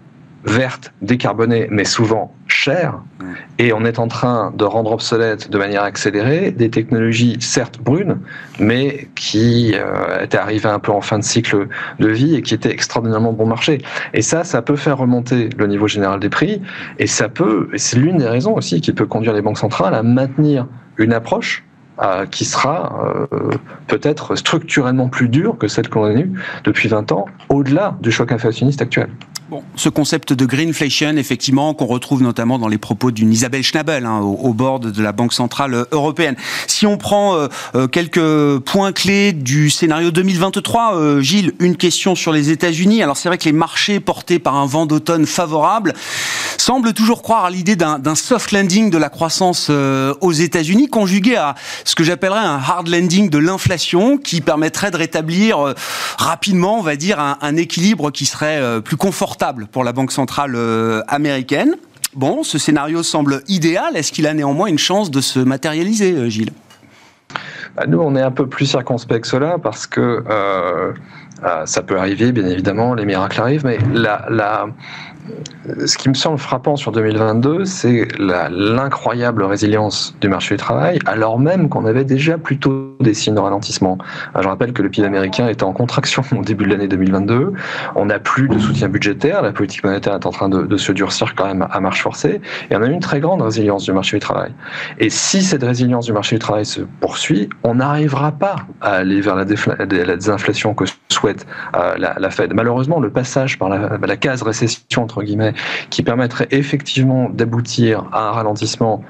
verte, 0.45 0.93
décarbonée, 1.01 1.67
mais 1.69 1.85
souvent 1.85 2.33
chère, 2.53 2.99
et 3.57 3.73
on 3.73 3.83
est 3.83 3.99
en 3.99 4.07
train 4.07 4.53
de 4.55 4.63
rendre 4.63 4.91
obsolète 4.91 5.49
de 5.49 5.57
manière 5.57 5.83
accélérée 5.83 6.51
des 6.51 6.69
technologies 6.69 7.37
certes 7.39 7.79
brunes, 7.81 8.19
mais 8.59 9.09
qui 9.15 9.73
euh, 9.73 10.23
étaient 10.23 10.37
arrivées 10.37 10.69
un 10.69 10.79
peu 10.79 10.91
en 10.91 11.01
fin 11.01 11.19
de 11.19 11.23
cycle 11.23 11.67
de 11.99 12.07
vie 12.07 12.35
et 12.35 12.41
qui 12.41 12.53
étaient 12.53 12.71
extraordinairement 12.71 13.33
bon 13.33 13.47
marché. 13.47 13.79
Et 14.13 14.21
ça, 14.21 14.43
ça 14.43 14.61
peut 14.61 14.75
faire 14.75 14.97
remonter 14.97 15.49
le 15.57 15.67
niveau 15.67 15.87
général 15.87 16.19
des 16.19 16.29
prix, 16.29 16.61
et 16.99 17.07
ça 17.07 17.27
peut, 17.27 17.69
c'est 17.75 17.97
l'une 17.97 18.17
des 18.17 18.27
raisons 18.27 18.55
aussi 18.55 18.81
qui 18.81 18.93
peut 18.93 19.07
conduire 19.07 19.33
les 19.33 19.41
banques 19.41 19.57
centrales 19.57 19.95
à 19.95 20.03
maintenir 20.03 20.67
une 20.97 21.13
approche 21.13 21.63
euh, 22.01 22.25
qui 22.25 22.45
sera 22.45 23.27
euh, 23.31 23.51
peut-être 23.87 24.35
structurellement 24.35 25.09
plus 25.09 25.29
dure 25.29 25.57
que 25.57 25.67
celle 25.67 25.89
qu'on 25.89 26.05
a 26.05 26.11
eue 26.11 26.31
depuis 26.63 26.87
20 26.87 27.11
ans, 27.11 27.25
au-delà 27.49 27.97
du 28.01 28.11
choc 28.11 28.31
inflationniste 28.31 28.81
actuel 28.81 29.09
ce 29.75 29.89
concept 29.89 30.33
de 30.33 30.45
greenflation, 30.45 31.17
effectivement, 31.17 31.73
qu'on 31.73 31.85
retrouve 31.85 32.21
notamment 32.21 32.59
dans 32.59 32.67
les 32.67 32.77
propos 32.77 33.11
d'une 33.11 33.31
Isabelle 33.31 33.63
Schnabel 33.63 34.05
hein, 34.05 34.19
au, 34.19 34.53
bord 34.53 34.79
de 34.79 35.01
la 35.01 35.11
Banque 35.11 35.33
centrale 35.33 35.73
euh, 35.73 35.85
européenne. 35.91 36.35
Si 36.67 36.85
on 36.85 36.97
prend 36.97 37.35
euh, 37.35 37.47
euh, 37.75 37.87
quelques 37.87 38.59
points 38.59 38.91
clés 38.91 39.33
du 39.33 39.69
scénario 39.69 40.11
2023, 40.11 41.19
Gilles, 41.21 41.53
une 41.59 41.75
question 41.75 42.15
sur 42.15 42.31
les 42.31 42.49
États-Unis. 42.49 43.03
Alors 43.03 43.17
c'est 43.17 43.29
vrai 43.29 43.37
que 43.37 43.45
les 43.45 43.51
marchés 43.51 43.99
portés 43.99 44.39
par 44.39 44.55
un 44.55 44.65
vent 44.65 44.85
d'automne 44.85 45.25
favorable 45.25 45.93
semblent 46.57 46.93
toujours 46.93 47.21
croire 47.21 47.45
à 47.45 47.49
l'idée 47.49 47.75
d'un 47.75 48.15
soft 48.15 48.51
landing 48.51 48.89
de 48.89 48.97
la 48.97 49.09
croissance 49.09 49.69
aux 49.69 50.31
États-Unis, 50.31 50.87
conjugué 50.87 51.35
à 51.35 51.55
ce 51.83 51.95
que 51.95 52.03
j'appellerais 52.03 52.39
un 52.39 52.55
hard 52.55 52.87
landing 52.87 53.29
de 53.29 53.37
l'inflation, 53.37 54.17
qui 54.17 54.39
permettrait 54.39 54.91
de 54.91 54.97
rétablir 54.97 55.73
rapidement, 56.17 56.79
on 56.79 56.81
va 56.81 56.95
dire, 56.95 57.19
un, 57.19 57.37
un 57.41 57.55
équilibre 57.57 58.11
qui 58.11 58.25
serait 58.25 58.81
plus 58.81 58.95
confortable 58.95 59.42
pour 59.71 59.83
la 59.83 59.91
Banque 59.91 60.11
centrale 60.11 60.53
euh, 60.55 61.01
américaine. 61.07 61.75
Bon, 62.15 62.43
ce 62.43 62.57
scénario 62.57 63.03
semble 63.03 63.41
idéal. 63.47 63.97
Est-ce 63.97 64.11
qu'il 64.11 64.25
a 64.27 64.33
néanmoins 64.33 64.67
une 64.67 64.77
chance 64.77 65.11
de 65.11 65.19
se 65.19 65.39
matérialiser, 65.39 66.13
euh, 66.13 66.29
Gilles? 66.29 66.53
Bah, 67.75 67.83
Nous, 67.87 67.99
on 67.99 68.15
est 68.15 68.21
un 68.21 68.31
peu 68.31 68.47
plus 68.47 68.65
circonspect 68.65 69.21
que 69.21 69.27
cela 69.27 69.57
parce 69.61 69.85
que 69.85 70.23
euh, 70.29 70.93
ça 71.65 71.81
peut 71.81 71.97
arriver, 71.97 72.31
bien 72.31 72.45
évidemment, 72.47 72.93
les 72.93 73.05
miracles 73.05 73.41
arrivent, 73.41 73.65
mais 73.65 73.79
la, 73.93 74.25
la, 74.29 74.67
ce 75.85 75.97
qui 75.97 76.09
me 76.09 76.13
semble 76.13 76.37
frappant 76.37 76.75
sur 76.75 76.91
2022, 76.91 77.65
c'est 77.65 78.07
l'incroyable 78.19 79.43
résilience 79.43 80.15
du 80.19 80.27
marché 80.27 80.55
du 80.55 80.59
travail, 80.59 80.99
alors 81.05 81.39
même 81.39 81.69
qu'on 81.69 81.85
avait 81.85 82.03
déjà 82.03 82.37
plutôt 82.37 82.95
des 82.99 83.13
signes 83.13 83.35
de 83.35 83.39
ralentissement. 83.39 83.97
Euh, 84.35 84.41
je 84.41 84.47
rappelle 84.47 84.73
que 84.73 84.81
le 84.81 84.89
PIB 84.89 85.07
américain 85.07 85.47
était 85.47 85.63
en 85.63 85.73
contraction 85.73 86.23
au 86.37 86.41
début 86.41 86.65
de 86.65 86.71
l'année 86.71 86.87
2022. 86.87 87.53
On 87.95 88.05
n'a 88.05 88.19
plus 88.19 88.47
de 88.47 88.59
soutien 88.59 88.89
budgétaire. 88.89 89.41
La 89.41 89.51
politique 89.51 89.83
monétaire 89.83 90.13
est 90.13 90.25
en 90.25 90.31
train 90.31 90.49
de, 90.49 90.77
se 90.77 90.91
durcir 90.91 91.35
quand 91.35 91.45
même 91.45 91.67
à 91.69 91.79
marche 91.79 92.01
forcée. 92.01 92.41
Et 92.69 92.75
on 92.75 92.81
a 92.81 92.87
une 92.87 92.99
très 92.99 93.19
grande 93.19 93.41
résilience 93.41 93.85
du 93.85 93.93
marché 93.93 94.17
du 94.17 94.21
travail. 94.21 94.51
Et 94.99 95.09
si 95.09 95.43
cette 95.43 95.63
résilience 95.63 96.05
du 96.05 96.13
marché 96.13 96.35
du 96.35 96.39
travail 96.39 96.65
se 96.65 96.81
poursuit, 96.81 97.49
on 97.63 97.75
n'arrivera 97.75 98.31
pas 98.31 98.55
à 98.81 98.93
aller 98.95 99.21
vers 99.21 99.35
la, 99.35 99.45
désinflation 99.45 100.73
que 100.73 100.85
souhaite 101.09 101.45
euh, 101.75 101.95
la, 101.97 102.29
Fed. 102.29 102.53
Malheureusement, 102.53 102.99
le 102.99 103.11
passage 103.11 103.59
par 103.59 103.69
la, 103.69 103.97
la 104.01 104.17
case 104.17 104.41
récession 104.41 105.07
guillemets, 105.21 105.53
qui 105.89 106.01
permettrait 106.01 106.47
effectivement 106.51 107.29
d'aboutir 107.29 108.05
à 108.11 108.29
un 108.29 108.31
ralentissement 108.31 109.03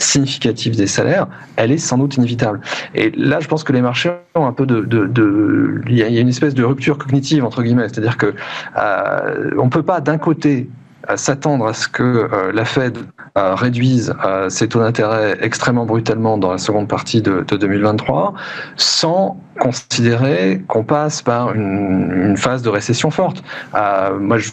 significatif 0.00 0.76
des 0.76 0.86
salaires, 0.86 1.26
elle 1.56 1.70
est 1.70 1.78
sans 1.78 1.98
doute 1.98 2.16
inévitable. 2.16 2.60
Et 2.94 3.10
là, 3.10 3.40
je 3.40 3.48
pense 3.48 3.64
que 3.64 3.72
les 3.72 3.82
marchés 3.82 4.10
ont 4.34 4.46
un 4.46 4.52
peu 4.52 4.66
de, 4.66 5.82
il 5.88 5.96
y 5.96 6.02
a 6.02 6.20
une 6.20 6.28
espèce 6.28 6.54
de 6.54 6.64
rupture 6.64 6.98
cognitive 6.98 7.44
entre 7.44 7.62
guillemets, 7.62 7.88
c'est-à-dire 7.88 8.16
que 8.16 8.34
euh, 8.78 9.50
on 9.58 9.68
peut 9.68 9.82
pas 9.82 10.00
d'un 10.00 10.18
côté 10.18 10.68
s'attendre 11.16 11.66
à 11.66 11.72
ce 11.72 11.88
que 11.88 12.02
euh, 12.02 12.52
la 12.52 12.64
Fed 12.64 12.98
réduisent 13.34 14.14
ces 14.48 14.68
taux 14.68 14.80
d'intérêt 14.80 15.38
extrêmement 15.40 15.86
brutalement 15.86 16.36
dans 16.36 16.50
la 16.50 16.58
seconde 16.58 16.88
partie 16.88 17.22
de, 17.22 17.42
2023, 17.42 18.34
sans 18.76 19.40
considérer 19.58 20.62
qu'on 20.68 20.84
passe 20.84 21.22
par 21.22 21.54
une, 21.54 22.36
phase 22.36 22.62
de 22.62 22.68
récession 22.68 23.10
forte. 23.10 23.42
moi, 23.72 24.38
je, 24.38 24.50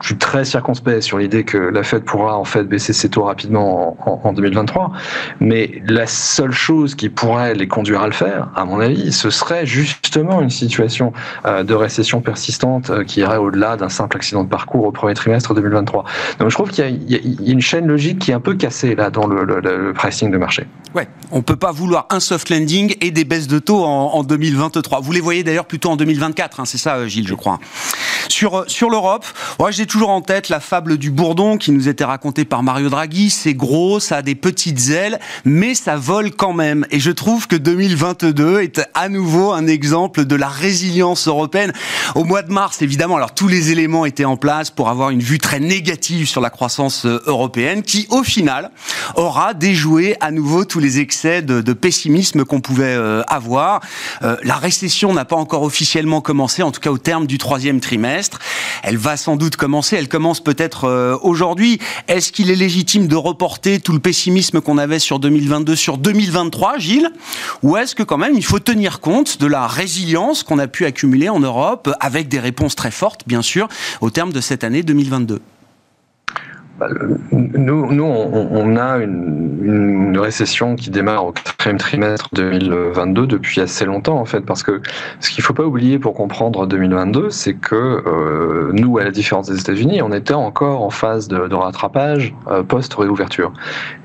je 0.00 0.08
suis 0.08 0.18
très 0.18 0.44
circonspect 0.44 1.02
sur 1.02 1.18
l'idée 1.18 1.44
que 1.44 1.56
la 1.56 1.82
Fed 1.82 2.04
pourra 2.04 2.36
en 2.36 2.44
fait 2.44 2.64
baisser 2.64 2.92
ses 2.92 3.08
taux 3.08 3.24
rapidement 3.24 3.96
en, 4.24 4.32
2023. 4.32 4.90
Mais 5.40 5.82
la 5.86 6.06
seule 6.06 6.52
chose 6.52 6.94
qui 6.94 7.08
pourrait 7.08 7.54
les 7.54 7.68
conduire 7.68 8.02
à 8.02 8.06
le 8.06 8.12
faire, 8.12 8.48
à 8.54 8.64
mon 8.64 8.80
avis, 8.80 9.12
ce 9.12 9.30
serait 9.30 9.66
justement 9.66 10.40
une 10.40 10.50
situation 10.50 11.12
euh, 11.46 11.62
de 11.62 11.74
récession 11.74 12.20
persistante 12.20 12.90
euh, 12.90 13.04
qui 13.04 13.20
irait 13.20 13.36
au-delà 13.36 13.76
d'un 13.76 13.88
simple 13.88 14.16
accident 14.16 14.44
de 14.44 14.48
parcours 14.48 14.84
au 14.84 14.92
premier 14.92 15.14
trimestre 15.14 15.54
2023. 15.54 16.04
Donc 16.38 16.50
je 16.50 16.54
trouve 16.54 16.70
qu'il 16.70 17.10
y, 17.10 17.14
a 17.14 17.50
une 17.50 17.60
chaîne 17.60 17.86
logique 17.86 18.18
qui 18.18 18.30
est 18.30 18.34
un 18.34 18.40
peu 18.40 18.54
cassée 18.54 18.94
là 18.94 19.10
dans 19.10 19.26
le, 19.26 19.92
pricing 19.94 20.30
de 20.30 20.38
marché. 20.38 20.66
Ouais, 20.94 21.08
on 21.30 21.42
peut 21.42 21.56
pas 21.56 21.72
vouloir 21.72 22.06
un 22.10 22.20
soft 22.20 22.50
landing 22.50 22.94
et 23.00 23.10
des 23.10 23.24
baisses 23.24 23.48
de 23.48 23.58
taux 23.58 23.84
en, 23.84 24.22
2023. 24.22 25.00
Vous 25.00 25.12
les 25.12 25.20
voyez 25.20 25.44
d'ailleurs 25.44 25.66
plutôt 25.66 25.90
en 25.90 25.96
2024, 25.96 26.60
hein, 26.60 26.64
c'est 26.64 26.78
ça, 26.78 26.96
euh, 26.96 27.06
Gilles, 27.06 27.28
je 27.28 27.34
crois. 27.34 27.58
Sur 28.28 28.64
sur 28.68 28.90
l'Europe, 28.90 29.24
ouais, 29.58 29.72
j'ai 29.72 29.83
toujours 29.86 30.10
en 30.10 30.20
tête 30.20 30.48
la 30.48 30.60
fable 30.60 30.98
du 30.98 31.10
bourdon 31.10 31.58
qui 31.58 31.72
nous 31.72 31.88
était 31.88 32.04
racontée 32.04 32.44
par 32.44 32.62
Mario 32.62 32.88
Draghi. 32.88 33.30
C'est 33.30 33.54
gros, 33.54 34.00
ça 34.00 34.18
a 34.18 34.22
des 34.22 34.34
petites 34.34 34.90
ailes, 34.90 35.20
mais 35.44 35.74
ça 35.74 35.96
vole 35.96 36.30
quand 36.30 36.52
même. 36.52 36.86
Et 36.90 37.00
je 37.00 37.10
trouve 37.10 37.46
que 37.46 37.56
2022 37.56 38.60
est 38.60 38.80
à 38.94 39.08
nouveau 39.08 39.52
un 39.52 39.66
exemple 39.66 40.24
de 40.24 40.36
la 40.36 40.48
résilience 40.48 41.28
européenne. 41.28 41.72
Au 42.14 42.24
mois 42.24 42.42
de 42.42 42.52
mars, 42.52 42.82
évidemment, 42.82 43.16
alors 43.16 43.34
tous 43.34 43.48
les 43.48 43.70
éléments 43.70 44.06
étaient 44.06 44.24
en 44.24 44.36
place 44.36 44.70
pour 44.70 44.88
avoir 44.88 45.10
une 45.10 45.20
vue 45.20 45.38
très 45.38 45.60
négative 45.60 46.28
sur 46.28 46.40
la 46.40 46.50
croissance 46.50 47.06
euh, 47.06 47.22
européenne, 47.26 47.82
qui 47.82 48.06
au 48.10 48.22
final 48.22 48.70
aura 49.16 49.54
déjoué 49.54 50.16
à 50.20 50.30
nouveau 50.30 50.64
tous 50.64 50.80
les 50.80 50.98
excès 50.98 51.42
de, 51.42 51.72
pessimisme 51.72 52.44
qu'on 52.44 52.60
pouvait 52.60 52.94
euh, 52.94 53.22
avoir. 53.26 53.80
Euh, 54.22 54.36
la 54.44 54.56
récession 54.56 55.12
n'a 55.12 55.24
pas 55.24 55.36
encore 55.36 55.62
officiellement 55.62 56.20
commencé, 56.20 56.62
en 56.62 56.70
tout 56.70 56.80
cas 56.80 56.90
au 56.90 56.98
terme 56.98 57.26
du 57.26 57.38
troisième 57.38 57.80
trimestre. 57.80 58.38
Elle 58.82 58.96
va 58.96 59.16
sans 59.16 59.36
doute 59.36 59.56
commencer 59.56 59.73
elle 59.92 60.08
commence 60.08 60.40
peut-être 60.42 60.84
euh, 60.84 61.16
aujourd'hui. 61.22 61.78
Est-ce 62.08 62.32
qu'il 62.32 62.50
est 62.50 62.56
légitime 62.56 63.06
de 63.06 63.16
reporter 63.16 63.80
tout 63.80 63.92
le 63.92 63.98
pessimisme 63.98 64.60
qu'on 64.60 64.78
avait 64.78 64.98
sur 64.98 65.18
2022 65.18 65.76
sur 65.76 65.98
2023, 65.98 66.78
Gilles? 66.78 67.10
Ou 67.62 67.76
est-ce 67.76 67.94
que 67.94 68.02
quand 68.02 68.18
même 68.18 68.34
il 68.34 68.44
faut 68.44 68.58
tenir 68.58 69.00
compte 69.00 69.40
de 69.40 69.46
la 69.46 69.66
résilience 69.66 70.42
qu'on 70.42 70.58
a 70.58 70.66
pu 70.66 70.84
accumuler 70.84 71.28
en 71.28 71.40
Europe 71.40 71.90
avec 72.00 72.28
des 72.28 72.40
réponses 72.40 72.76
très 72.76 72.90
fortes, 72.90 73.22
bien 73.26 73.42
sûr, 73.42 73.68
au 74.00 74.10
terme 74.10 74.32
de 74.32 74.40
cette 74.40 74.64
année 74.64 74.82
2022 74.82 75.34
bah, 75.36 75.40
nous, 77.30 77.92
nous 77.92 78.04
on, 78.04 78.76
a 78.76 78.98
une, 78.98 80.18
récession 80.18 80.76
qui 80.76 80.90
démarre 80.90 81.26
au 81.26 81.32
quatrième 81.32 81.78
trimestre 81.78 82.28
2022 82.32 83.26
depuis 83.26 83.60
assez 83.60 83.84
longtemps 83.84 84.18
en 84.18 84.24
fait, 84.24 84.40
parce 84.40 84.62
que 84.62 84.80
ce 85.20 85.30
qu'il 85.30 85.42
ne 85.42 85.44
faut 85.44 85.54
pas 85.54 85.64
oublier 85.64 85.98
pour 85.98 86.14
comprendre 86.14 86.66
2022, 86.66 87.30
c'est 87.30 87.54
que 87.54 87.74
euh, 87.74 88.70
nous, 88.72 88.98
à 88.98 89.04
la 89.04 89.10
différence 89.10 89.48
des 89.48 89.60
États-Unis, 89.60 90.02
on 90.02 90.12
était 90.12 90.34
encore 90.34 90.82
en 90.82 90.90
phase 90.90 91.28
de, 91.28 91.54
rattrapage 91.54 92.34
euh, 92.48 92.62
post-réouverture. 92.62 93.52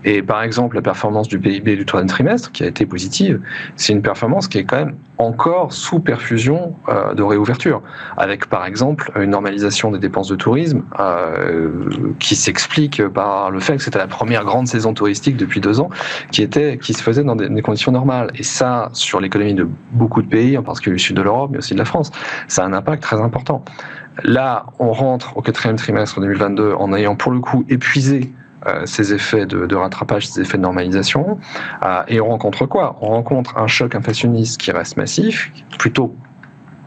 Et 0.03 0.21
par 0.21 0.43
exemple, 0.43 0.75
la 0.75 0.81
performance 0.81 1.27
du 1.27 1.39
PIB 1.39 1.75
du 1.75 1.85
troisième 1.85 2.09
trimestre, 2.09 2.51
qui 2.51 2.63
a 2.63 2.67
été 2.67 2.85
positive, 2.85 3.41
c'est 3.75 3.93
une 3.93 4.01
performance 4.01 4.47
qui 4.47 4.59
est 4.59 4.65
quand 4.65 4.77
même 4.77 4.95
encore 5.17 5.73
sous 5.73 5.99
perfusion 5.99 6.75
euh, 6.87 7.13
de 7.13 7.23
réouverture, 7.23 7.81
avec 8.17 8.47
par 8.47 8.65
exemple 8.65 9.11
une 9.19 9.31
normalisation 9.31 9.91
des 9.91 9.99
dépenses 9.99 10.29
de 10.29 10.35
tourisme 10.35 10.83
qui 12.19 12.35
s'est 12.35 12.51
explique 12.59 13.07
par 13.07 13.51
le 13.51 13.61
fait 13.61 13.77
que 13.77 13.83
c'était 13.83 13.99
la 13.99 14.07
première 14.07 14.43
grande 14.43 14.67
saison 14.67 14.93
touristique 14.93 15.37
depuis 15.37 15.61
deux 15.61 15.79
ans 15.79 15.89
qui 16.31 16.41
était 16.41 16.77
qui 16.77 16.93
se 16.93 17.01
faisait 17.01 17.23
dans 17.23 17.37
des, 17.37 17.61
conditions 17.61 17.93
normales. 17.93 18.31
Et 18.35 18.43
ça, 18.43 18.89
sur 18.91 19.21
l'économie 19.21 19.53
de 19.53 19.65
beaucoup 19.91 20.21
de 20.21 20.27
pays, 20.27 20.57
en 20.57 20.63
particulier 20.63 20.97
du 20.97 21.01
sud 21.01 21.15
de 21.15 21.21
l'Europe, 21.21 21.51
mais 21.51 21.59
aussi 21.59 21.73
de 21.73 21.79
la 21.79 21.85
France, 21.85 22.11
ça 22.49 22.63
a 22.63 22.65
un 22.65 22.73
impact 22.73 23.01
très 23.01 23.21
important. 23.21 23.63
Là, 24.23 24.65
on 24.79 24.91
rentre 24.91 25.37
au 25.37 25.41
quatrième 25.41 25.77
trimestre 25.77 26.19
2022 26.19 26.73
en 26.73 26.93
ayant 26.93 27.15
pour 27.15 27.31
le 27.31 27.39
coup 27.39 27.63
épuisé 27.69 28.33
euh, 28.67 28.85
ces 28.85 29.13
effets 29.13 29.45
de, 29.45 29.75
rattrapage, 29.75 30.27
ces 30.27 30.41
effets 30.41 30.57
de 30.57 30.63
normalisation. 30.63 31.39
Euh, 31.85 32.03
et 32.09 32.19
on 32.19 32.27
rencontre 32.27 32.65
quoi? 32.65 32.97
On 32.99 33.07
rencontre 33.07 33.57
un 33.57 33.67
choc 33.67 33.95
inflationniste 33.95 34.59
qui 34.59 34.71
reste 34.71 34.97
massif, 34.97 35.49
plutôt 35.77 36.13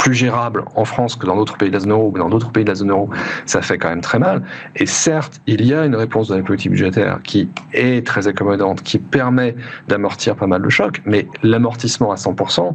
plus 0.02 0.14
gérable 0.14 0.64
en 0.74 0.84
France 0.84 1.14
que 1.14 1.26
dans 1.26 1.36
d'autres 1.36 1.56
pays 1.56 1.68
de 1.68 1.74
la 1.74 1.80
zone 1.80 1.92
euro, 1.92 2.10
mais 2.12 2.18
dans 2.18 2.28
d'autres 2.28 2.50
pays 2.50 2.64
de 2.64 2.68
la 2.70 2.74
zone 2.74 2.90
euro, 2.90 3.08
ça 3.46 3.62
fait 3.62 3.78
quand 3.78 3.88
même 3.88 4.00
très 4.00 4.18
mal. 4.18 4.42
Et 4.74 4.86
certes, 4.86 5.40
il 5.46 5.64
y 5.64 5.72
a 5.72 5.84
une 5.84 5.94
réponse 5.94 6.26
de 6.26 6.34
la 6.34 6.42
politique 6.42 6.72
budgétaire 6.72 7.20
qui 7.22 7.48
est 7.72 8.04
très 8.04 8.26
accommodante, 8.26 8.82
qui 8.82 8.98
permet 8.98 9.54
d'amortir 9.86 10.34
pas 10.34 10.48
mal 10.48 10.60
de 10.60 10.68
chocs, 10.68 11.00
mais 11.06 11.28
l'amortissement 11.44 12.10
à 12.10 12.16
100% 12.16 12.74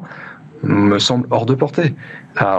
me 0.63 1.00
semble 1.00 1.27
hors 1.29 1.46
de 1.46 1.53
portée. 1.53 1.96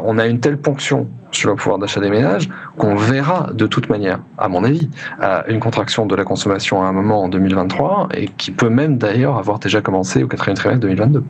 On 0.04 0.18
a 0.18 0.26
une 0.26 0.38
telle 0.38 0.58
ponction 0.58 1.08
sur 1.30 1.48
le 1.48 1.56
pouvoir 1.56 1.78
d'achat 1.78 2.00
des 2.00 2.10
ménages 2.10 2.50
qu'on 2.76 2.94
verra 2.94 3.50
de 3.54 3.66
toute 3.66 3.88
manière, 3.88 4.20
à 4.36 4.48
mon 4.48 4.64
avis, 4.64 4.90
euh, 5.22 5.42
une 5.48 5.60
contraction 5.60 6.04
de 6.04 6.14
la 6.14 6.24
consommation 6.24 6.82
à 6.82 6.86
un 6.86 6.92
moment 6.92 7.22
en 7.22 7.28
2023 7.28 8.08
et 8.14 8.28
qui 8.28 8.50
peut 8.50 8.68
même 8.68 8.98
d'ailleurs 8.98 9.38
avoir 9.38 9.58
déjà 9.58 9.80
commencé 9.80 10.22
au 10.22 10.28
quatrième 10.28 10.56
trimestre 10.56 10.80
2022. 10.80 11.24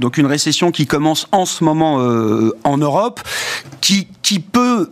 Donc 0.00 0.16
une 0.16 0.26
récession 0.26 0.72
qui 0.72 0.86
commence 0.86 1.28
en 1.30 1.44
ce 1.44 1.62
moment 1.62 2.00
euh, 2.00 2.56
en 2.64 2.78
Europe, 2.78 3.20
qui, 3.82 4.08
qui, 4.22 4.40
peut, 4.40 4.90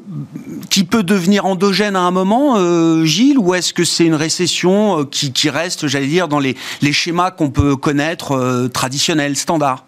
qui 0.68 0.84
peut 0.84 1.02
devenir 1.02 1.46
endogène 1.46 1.96
à 1.96 2.00
un 2.00 2.10
moment, 2.10 2.56
euh, 2.58 3.04
Gilles, 3.04 3.38
ou 3.38 3.54
est-ce 3.54 3.72
que 3.72 3.84
c'est 3.84 4.04
une 4.04 4.14
récession 4.14 5.00
euh, 5.00 5.04
qui, 5.04 5.32
qui 5.32 5.48
reste, 5.48 5.86
j'allais 5.86 6.06
dire, 6.06 6.28
dans 6.28 6.38
les, 6.38 6.56
schémas 6.92 7.30
qu'on 7.30 7.50
peut 7.50 7.74
connaître 7.74 8.68
traditionnels, 8.68 9.36
standards? 9.36 9.84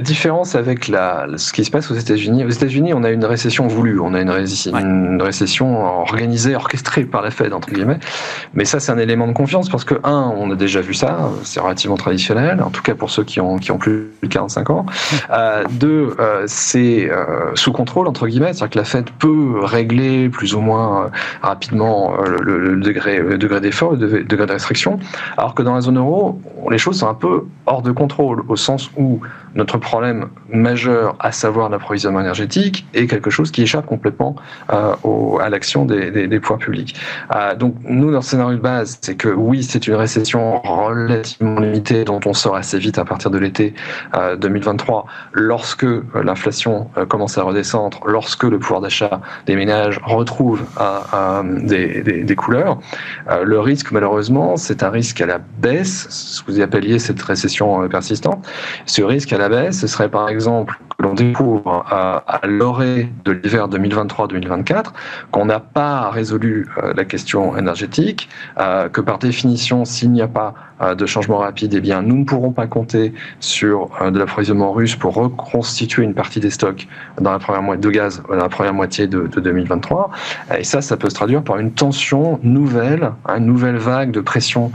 Différence 0.00 0.54
avec 0.54 0.88
la, 0.88 1.26
ce 1.36 1.52
qui 1.52 1.64
se 1.64 1.70
passe 1.70 1.90
aux 1.90 1.94
États-Unis, 1.94 2.44
aux 2.44 2.50
États-Unis, 2.50 2.94
on 2.94 3.04
a 3.04 3.10
une 3.10 3.24
récession 3.24 3.66
voulue, 3.66 4.00
on 4.00 4.14
a 4.14 4.20
une, 4.20 4.30
une, 4.30 5.22
récession 5.22 5.84
organisée, 5.84 6.54
orchestrée 6.54 7.04
par 7.04 7.22
la 7.22 7.30
Fed 7.30 7.52
entre 7.52 7.70
guillemets. 7.70 7.98
Mais 8.54 8.64
ça, 8.64 8.80
c'est 8.80 8.92
un 8.92 8.98
élément 8.98 9.26
de 9.26 9.32
confiance 9.32 9.68
parce 9.68 9.84
que 9.84 9.94
un, 10.04 10.32
on 10.36 10.50
a 10.50 10.54
déjà 10.54 10.80
vu 10.80 10.94
ça, 10.94 11.30
c'est 11.42 11.60
relativement 11.60 11.96
traditionnel, 11.96 12.62
en 12.62 12.70
tout 12.70 12.82
cas 12.82 12.94
pour 12.94 13.10
ceux 13.10 13.24
qui 13.24 13.40
ont 13.40 13.58
qui 13.58 13.70
ont 13.72 13.78
plus 13.78 14.10
de 14.22 14.28
45 14.28 14.70
ans. 14.70 14.86
Euh, 15.30 15.64
deux, 15.70 16.14
euh, 16.18 16.44
c'est 16.46 17.10
euh, 17.10 17.54
sous 17.54 17.72
contrôle 17.72 18.08
entre 18.08 18.26
guillemets, 18.26 18.52
c'est-à-dire 18.52 18.70
que 18.70 18.78
la 18.78 18.84
Fed 18.84 19.10
peut 19.18 19.60
régler 19.60 20.28
plus 20.28 20.54
ou 20.54 20.60
moins 20.60 21.10
rapidement 21.42 22.16
le, 22.24 22.76
degré 22.76 23.18
le 23.18 23.38
degré 23.38 23.60
d'effort, 23.60 23.92
le 23.92 24.24
degré 24.24 24.46
de 24.46 24.52
restriction, 24.52 24.98
alors 25.36 25.54
que 25.54 25.62
dans 25.62 25.74
la 25.74 25.80
zone 25.80 25.98
euro, 25.98 26.40
les 26.70 26.78
choses 26.78 26.98
sont 26.98 27.08
un 27.08 27.14
peu 27.14 27.44
hors 27.66 27.82
de 27.82 27.92
contrôle 27.92 28.42
au 28.48 28.56
sens 28.56 28.90
où 28.96 29.20
notre 29.56 29.78
problème 29.78 30.28
majeur, 30.48 31.16
à 31.18 31.32
savoir 31.32 31.68
l'approvisionnement 31.68 32.20
énergétique, 32.20 32.86
est 32.94 33.06
quelque 33.06 33.30
chose 33.30 33.50
qui 33.50 33.62
échappe 33.62 33.86
complètement 33.86 34.36
euh, 34.72 34.94
à 35.40 35.48
l'action 35.48 35.84
des, 35.84 36.10
des, 36.10 36.40
pouvoirs 36.40 36.58
publics. 36.58 36.94
Euh, 37.34 37.54
donc 37.54 37.74
nous, 37.84 38.10
notre 38.10 38.26
scénario 38.26 38.56
de 38.56 38.62
base, 38.62 38.98
c'est 39.00 39.16
que 39.16 39.28
oui, 39.28 39.64
c'est 39.64 39.86
une 39.86 39.94
récession 39.94 40.60
relativement 40.60 41.60
limitée 41.60 42.04
dont 42.04 42.20
on 42.24 42.34
sort 42.34 42.56
assez 42.56 42.78
vite 42.78 42.98
à 42.98 43.04
partir 43.04 43.30
de 43.30 43.38
l'été 43.38 43.74
euh, 44.14 44.36
2023, 44.36 45.06
lorsque 45.32 45.84
euh, 45.84 46.02
l'inflation 46.22 46.88
euh, 46.96 47.06
commence 47.06 47.38
à 47.38 47.42
redescendre, 47.42 48.00
lorsque 48.06 48.44
le 48.44 48.58
pouvoir 48.58 48.80
d'achat 48.80 49.20
des 49.46 49.56
ménages 49.56 50.00
retrouve 50.04 50.64
des, 51.62 52.02
des, 52.02 52.36
couleurs. 52.36 52.78
le 53.42 53.60
risque, 53.60 53.92
malheureusement, 53.92 54.56
c'est 54.56 54.82
un 54.82 54.90
risque 54.90 55.20
à 55.20 55.26
la 55.26 55.38
baisse, 55.38 56.06
ce 56.10 56.42
que 56.42 56.52
vous 56.52 56.60
appeliez 56.60 56.98
cette 56.98 57.20
récession 57.22 57.88
persistante. 57.88 58.46
Ce 58.84 59.02
risque 59.02 59.32
à 59.32 59.38
la 59.38 59.45
ce 59.72 59.86
serait 59.86 60.08
par 60.08 60.28
exemple 60.28 60.78
que 60.96 61.02
l'on 61.02 61.14
découvre 61.14 61.84
à, 61.88 62.16
à 62.26 62.46
l'orée 62.46 63.12
de 63.24 63.32
l'hiver 63.32 63.68
2023-2024 63.68 64.86
qu'on 65.30 65.46
n'a 65.46 65.60
pas 65.60 66.10
résolu 66.10 66.68
euh, 66.78 66.92
la 66.94 67.04
question 67.04 67.56
énergétique, 67.56 68.28
euh, 68.58 68.88
que 68.88 69.00
par 69.00 69.18
définition, 69.18 69.84
s'il 69.84 70.12
n'y 70.12 70.22
a 70.22 70.28
pas 70.28 70.54
euh, 70.75 70.75
de 70.80 71.06
changement 71.06 71.38
rapide, 71.38 71.74
eh 71.74 71.80
bien, 71.80 72.02
nous 72.02 72.16
ne 72.16 72.24
pourrons 72.24 72.52
pas 72.52 72.66
compter 72.66 73.12
sur 73.40 73.90
de 74.12 74.18
l'approvisionnement 74.18 74.72
russe 74.72 74.96
pour 74.96 75.14
reconstituer 75.14 76.02
une 76.02 76.14
partie 76.14 76.40
des 76.40 76.50
stocks 76.50 76.86
dans 77.20 77.32
la 77.32 77.38
première 77.38 77.62
moitié 77.62 77.82
de 77.82 77.90
gaz 77.90 78.22
dans 78.28 78.36
la 78.36 78.48
première 78.48 78.74
moitié 78.74 79.06
de, 79.06 79.26
2023. 79.26 80.10
Et 80.58 80.64
ça, 80.64 80.80
ça 80.82 80.96
peut 80.96 81.08
se 81.08 81.14
traduire 81.14 81.42
par 81.42 81.58
une 81.58 81.72
tension 81.72 82.38
nouvelle, 82.42 83.12
une 83.26 83.46
nouvelle 83.46 83.76
vague 83.76 84.10
de 84.10 84.20
pression 84.20 84.70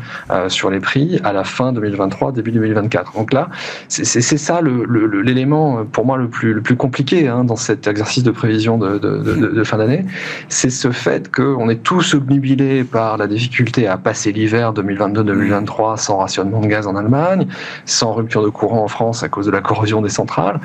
sur 0.47 0.69
les 0.69 0.79
prix 0.79 1.19
à 1.23 1.33
la 1.33 1.43
fin 1.43 1.71
2023, 1.73 2.31
début 2.31 2.51
2024. 2.51 3.13
Donc 3.13 3.33
là, 3.33 3.49
c'est 3.87 4.21
ça 4.21 4.61
l'élément 4.61 5.85
pour 5.85 6.05
moi 6.05 6.17
le 6.17 6.27
plus, 6.27 6.53
le 6.53 6.61
plus 6.61 6.75
compliqué 6.75 7.27
hein, 7.27 7.43
dans 7.43 7.55
cet 7.55 7.87
exercice 7.87 8.23
de 8.23 8.31
prévision 8.31 8.77
de 8.77 9.63
fin 9.63 9.77
d'année, 9.77 10.05
c'est 10.49 10.69
ce 10.69 10.91
fait 10.91 11.31
qu'on 11.31 11.69
est 11.69 11.83
tous 11.83 12.13
obnubilés 12.13 12.83
par 12.83 13.17
la 13.17 13.27
difficulté 13.27 13.87
à 13.87 13.97
passer 13.97 14.31
l'hiver 14.31 14.73
2022-2023 14.73 15.90
sans 15.97 16.17
rationnement 16.17 16.59
de 16.59 16.67
gaz 16.67 16.87
en 16.87 16.95
Allemagne, 16.95 17.47
sans 17.85 18.13
rupture 18.13 18.43
de 18.43 18.49
courant 18.49 18.83
en 18.83 18.87
France 18.87 19.23
à 19.23 19.29
cause 19.29 19.45
de 19.45 19.51
la 19.51 19.61
corrosion 19.61 20.01
des 20.01 20.09
centrales. 20.09 20.59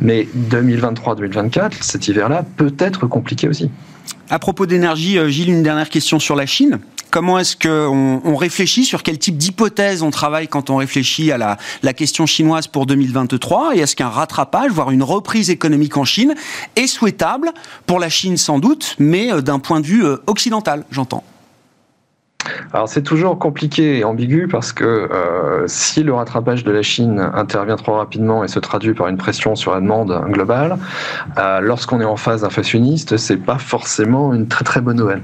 Mais 0.00 0.28
2023-2024, 0.50 1.72
cet 1.80 2.08
hiver-là 2.08 2.44
peut 2.56 2.74
être 2.78 3.06
compliqué 3.06 3.48
aussi. 3.48 3.70
À 4.30 4.38
propos 4.38 4.66
d'énergie, 4.66 5.18
Gilles, 5.30 5.50
une 5.50 5.62
dernière 5.62 5.90
question 5.90 6.18
sur 6.18 6.36
la 6.36 6.46
Chine. 6.46 6.78
Comment 7.10 7.38
est-ce 7.38 7.56
qu'on 7.56 8.22
on 8.24 8.36
réfléchit 8.36 8.86
sur 8.86 9.02
quel 9.02 9.18
type 9.18 9.36
d'hypothèse 9.36 10.02
on 10.02 10.10
travaille 10.10 10.48
quand 10.48 10.70
on 10.70 10.76
réfléchit 10.76 11.30
à 11.30 11.36
la, 11.36 11.58
la 11.82 11.92
question 11.92 12.24
chinoise 12.24 12.66
pour 12.68 12.86
2023 12.86 13.76
Et 13.76 13.80
est-ce 13.80 13.94
qu'un 13.94 14.08
rattrapage, 14.08 14.70
voire 14.70 14.90
une 14.90 15.02
reprise 15.02 15.50
économique 15.50 15.98
en 15.98 16.06
Chine, 16.06 16.34
est 16.74 16.86
souhaitable? 16.86 17.50
Pour 17.84 18.00
la 18.00 18.08
Chine 18.08 18.38
sans 18.38 18.58
doute, 18.58 18.96
mais 18.98 19.42
d'un 19.42 19.58
point 19.58 19.80
de 19.80 19.86
vue 19.86 20.04
occidental, 20.26 20.86
j'entends 20.90 21.22
alors 22.72 22.88
c'est 22.88 23.02
toujours 23.02 23.38
compliqué 23.38 23.98
et 23.98 24.04
ambigu 24.04 24.48
parce 24.48 24.72
que 24.72 24.84
euh, 24.84 25.64
si 25.66 26.02
le 26.02 26.14
rattrapage 26.14 26.64
de 26.64 26.70
la 26.70 26.82
Chine 26.82 27.30
intervient 27.34 27.76
trop 27.76 27.94
rapidement 27.94 28.44
et 28.44 28.48
se 28.48 28.58
traduit 28.58 28.94
par 28.94 29.08
une 29.08 29.18
pression 29.18 29.54
sur 29.56 29.74
la 29.74 29.80
demande 29.80 30.24
globale, 30.28 30.78
euh, 31.38 31.60
lorsqu'on 31.60 32.00
est 32.00 32.06
en 32.06 32.16
phase 32.16 32.44
inflationniste, 32.44 33.18
c'est 33.18 33.36
pas 33.36 33.58
forcément 33.58 34.32
une 34.32 34.48
très 34.48 34.64
très 34.64 34.80
bonne 34.80 34.96
nouvelle. 34.96 35.22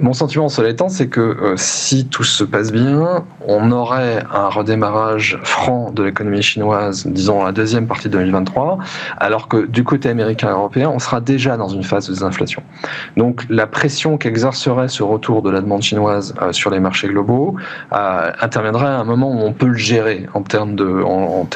Mon 0.00 0.12
sentiment, 0.12 0.48
cela 0.48 0.68
étant, 0.68 0.88
c'est 0.88 1.08
que 1.08 1.20
euh, 1.20 1.54
si 1.56 2.06
tout 2.06 2.22
se 2.22 2.44
passe 2.44 2.70
bien, 2.70 3.24
on 3.46 3.72
aurait 3.72 4.22
un 4.32 4.48
redémarrage 4.48 5.40
franc 5.42 5.90
de 5.90 6.04
l'économie 6.04 6.40
chinoise, 6.40 7.04
disons 7.06 7.44
la 7.44 7.50
deuxième 7.50 7.88
partie 7.88 8.08
de 8.08 8.12
2023, 8.12 8.78
alors 9.16 9.48
que 9.48 9.66
du 9.66 9.82
côté 9.82 10.08
américain 10.08 10.50
et 10.50 10.52
européen, 10.52 10.88
on 10.94 11.00
sera 11.00 11.20
déjà 11.20 11.56
dans 11.56 11.66
une 11.66 11.82
phase 11.82 12.06
de 12.06 12.12
désinflation. 12.12 12.62
Donc 13.16 13.44
la 13.48 13.66
pression 13.66 14.18
qu'exercerait 14.18 14.86
ce 14.86 15.02
retour 15.02 15.42
de 15.42 15.50
la 15.50 15.60
demande 15.60 15.82
chinoise 15.82 16.32
euh, 16.42 16.52
sur 16.52 16.70
les 16.70 16.78
marchés 16.78 17.08
globaux 17.08 17.56
euh, 17.92 18.30
interviendrait 18.40 18.86
à 18.86 19.00
un 19.00 19.04
moment 19.04 19.32
où 19.32 19.40
on 19.40 19.52
peut 19.52 19.66
le 19.66 19.74
gérer 19.74 20.26
en 20.34 20.42
termes 20.42 20.76
de, 20.76 21.02
en, 21.02 21.48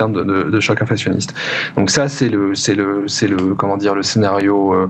choc 0.60 0.82
inflationniste. 0.82 1.32
Donc 1.76 1.90
ça, 1.90 2.08
c'est 2.08 2.28
le, 2.28 3.54
comment 3.54 3.76
dire, 3.76 3.94
le 3.94 4.02
scénario 4.02 4.88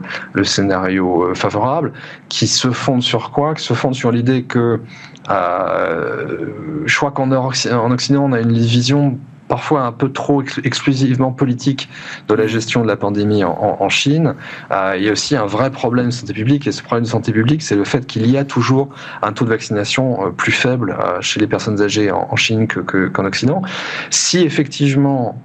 favorable 1.35 1.92
qui 2.28 2.47
se 2.47 2.71
fonde 2.71 3.02
sur 3.02 3.30
quoi? 3.30 3.41
Qui 3.56 3.64
se 3.64 3.75
fonde 3.75 3.94
sur 3.94 4.11
l'idée 4.12 4.44
que 4.44 4.80
je 5.28 6.96
crois 6.96 7.11
qu'en 7.11 7.30
Occident, 7.32 8.25
on 8.25 8.32
a 8.32 8.40
une 8.40 8.52
vision 8.52 9.18
parfois 9.52 9.82
un 9.82 9.92
peu 9.92 10.11
trop 10.11 10.42
exclusivement 10.64 11.30
politique 11.30 11.90
de 12.26 12.32
la 12.32 12.47
gestion 12.47 12.80
de 12.80 12.88
la 12.88 12.97
pandémie 12.97 13.44
en, 13.44 13.88
Chine. 13.90 14.35
Euh, 14.71 14.94
il 14.97 15.04
y 15.04 15.11
a 15.11 15.12
aussi 15.12 15.37
un 15.37 15.44
vrai 15.44 15.71
problème 15.71 16.06
de 16.06 16.11
santé 16.11 16.32
publique, 16.32 16.66
et 16.66 16.73
ce 16.73 16.82
problème 16.82 17.04
de 17.04 17.11
santé 17.11 17.32
publique, 17.32 17.61
c'est 17.61 17.76
le 17.76 17.85
fait 17.85 18.06
qu'il 18.06 18.30
y 18.30 18.38
a 18.38 18.47
toujours 18.47 18.88
un 19.21 19.35
taux 19.35 19.44
de 19.44 19.50
vaccination 19.50 20.04
euh, 20.26 20.30
plus 20.30 20.52
faible 20.52 20.97
euh, 20.99 21.21
chez 21.21 21.38
les 21.38 21.47
personnes 21.47 21.82
âgées 21.82 22.11
en, 22.11 22.35
Chine 22.35 22.66
qu'en 22.66 22.82
que, 22.82 23.26
Occident. 23.26 23.61
Si 24.09 24.38
effectivement 24.38 25.37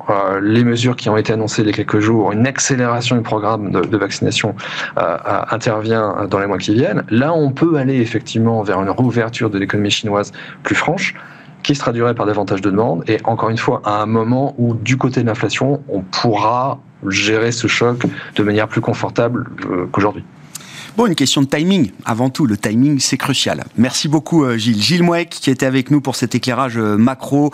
les 0.41 0.63
mesures 0.63 0.95
qui 0.95 1.09
ont 1.09 1.17
été 1.17 1.33
annoncées 1.33 1.63
il 1.63 1.67
y 1.67 1.71
a 1.71 1.73
quelques 1.73 1.99
jours, 1.99 2.31
une 2.31 2.47
accélération 2.47 3.17
du 3.17 3.23
programme 3.23 3.71
de, 3.71 3.81
de 3.81 3.97
vaccination 3.97 4.55
intervient 4.95 6.27
dans 6.29 6.39
les 6.39 6.47
mois 6.47 6.57
qui 6.57 6.73
viennent, 6.73 7.03
là 7.09 7.33
on 7.33 7.51
peut 7.51 7.75
aller 7.75 7.97
effectivement 7.97 8.63
vers 8.63 8.81
une 8.81 8.89
rouverture 8.89 9.49
de 9.49 9.59
l'économie 9.59 9.91
chinoise 9.91 10.31
plus 10.63 10.75
franche 10.75 11.13
qui 11.67 11.75
se 11.75 11.81
traduirait 11.81 12.15
par 12.15 12.25
davantage 12.25 12.61
de 12.61 12.71
demandes. 12.71 13.03
Et 13.09 13.17
encore 13.25 13.49
une 13.49 13.57
fois, 13.57 13.81
à 13.83 14.01
un 14.01 14.05
moment 14.05 14.55
où, 14.57 14.73
du 14.73 14.95
côté 14.95 15.21
de 15.21 15.25
l'inflation, 15.25 15.83
on 15.89 15.99
pourra 15.99 16.79
gérer 17.05 17.51
ce 17.51 17.67
choc 17.67 18.03
de 18.37 18.43
manière 18.43 18.69
plus 18.69 18.79
confortable 18.79 19.49
euh, 19.69 19.85
qu'aujourd'hui. 19.91 20.23
Bon, 20.95 21.07
une 21.07 21.13
question 21.13 21.41
de 21.41 21.47
timing. 21.47 21.91
Avant 22.05 22.29
tout, 22.29 22.45
le 22.45 22.55
timing, 22.55 22.99
c'est 22.99 23.17
crucial. 23.17 23.65
Merci 23.77 24.07
beaucoup, 24.07 24.45
euh, 24.45 24.55
Gilles. 24.57 24.81
Gilles 24.81 25.03
Mouek, 25.03 25.27
qui 25.27 25.49
était 25.49 25.65
avec 25.65 25.91
nous 25.91 25.99
pour 25.99 26.15
cet 26.15 26.35
éclairage 26.35 26.77
euh, 26.77 26.95
macro, 26.95 27.51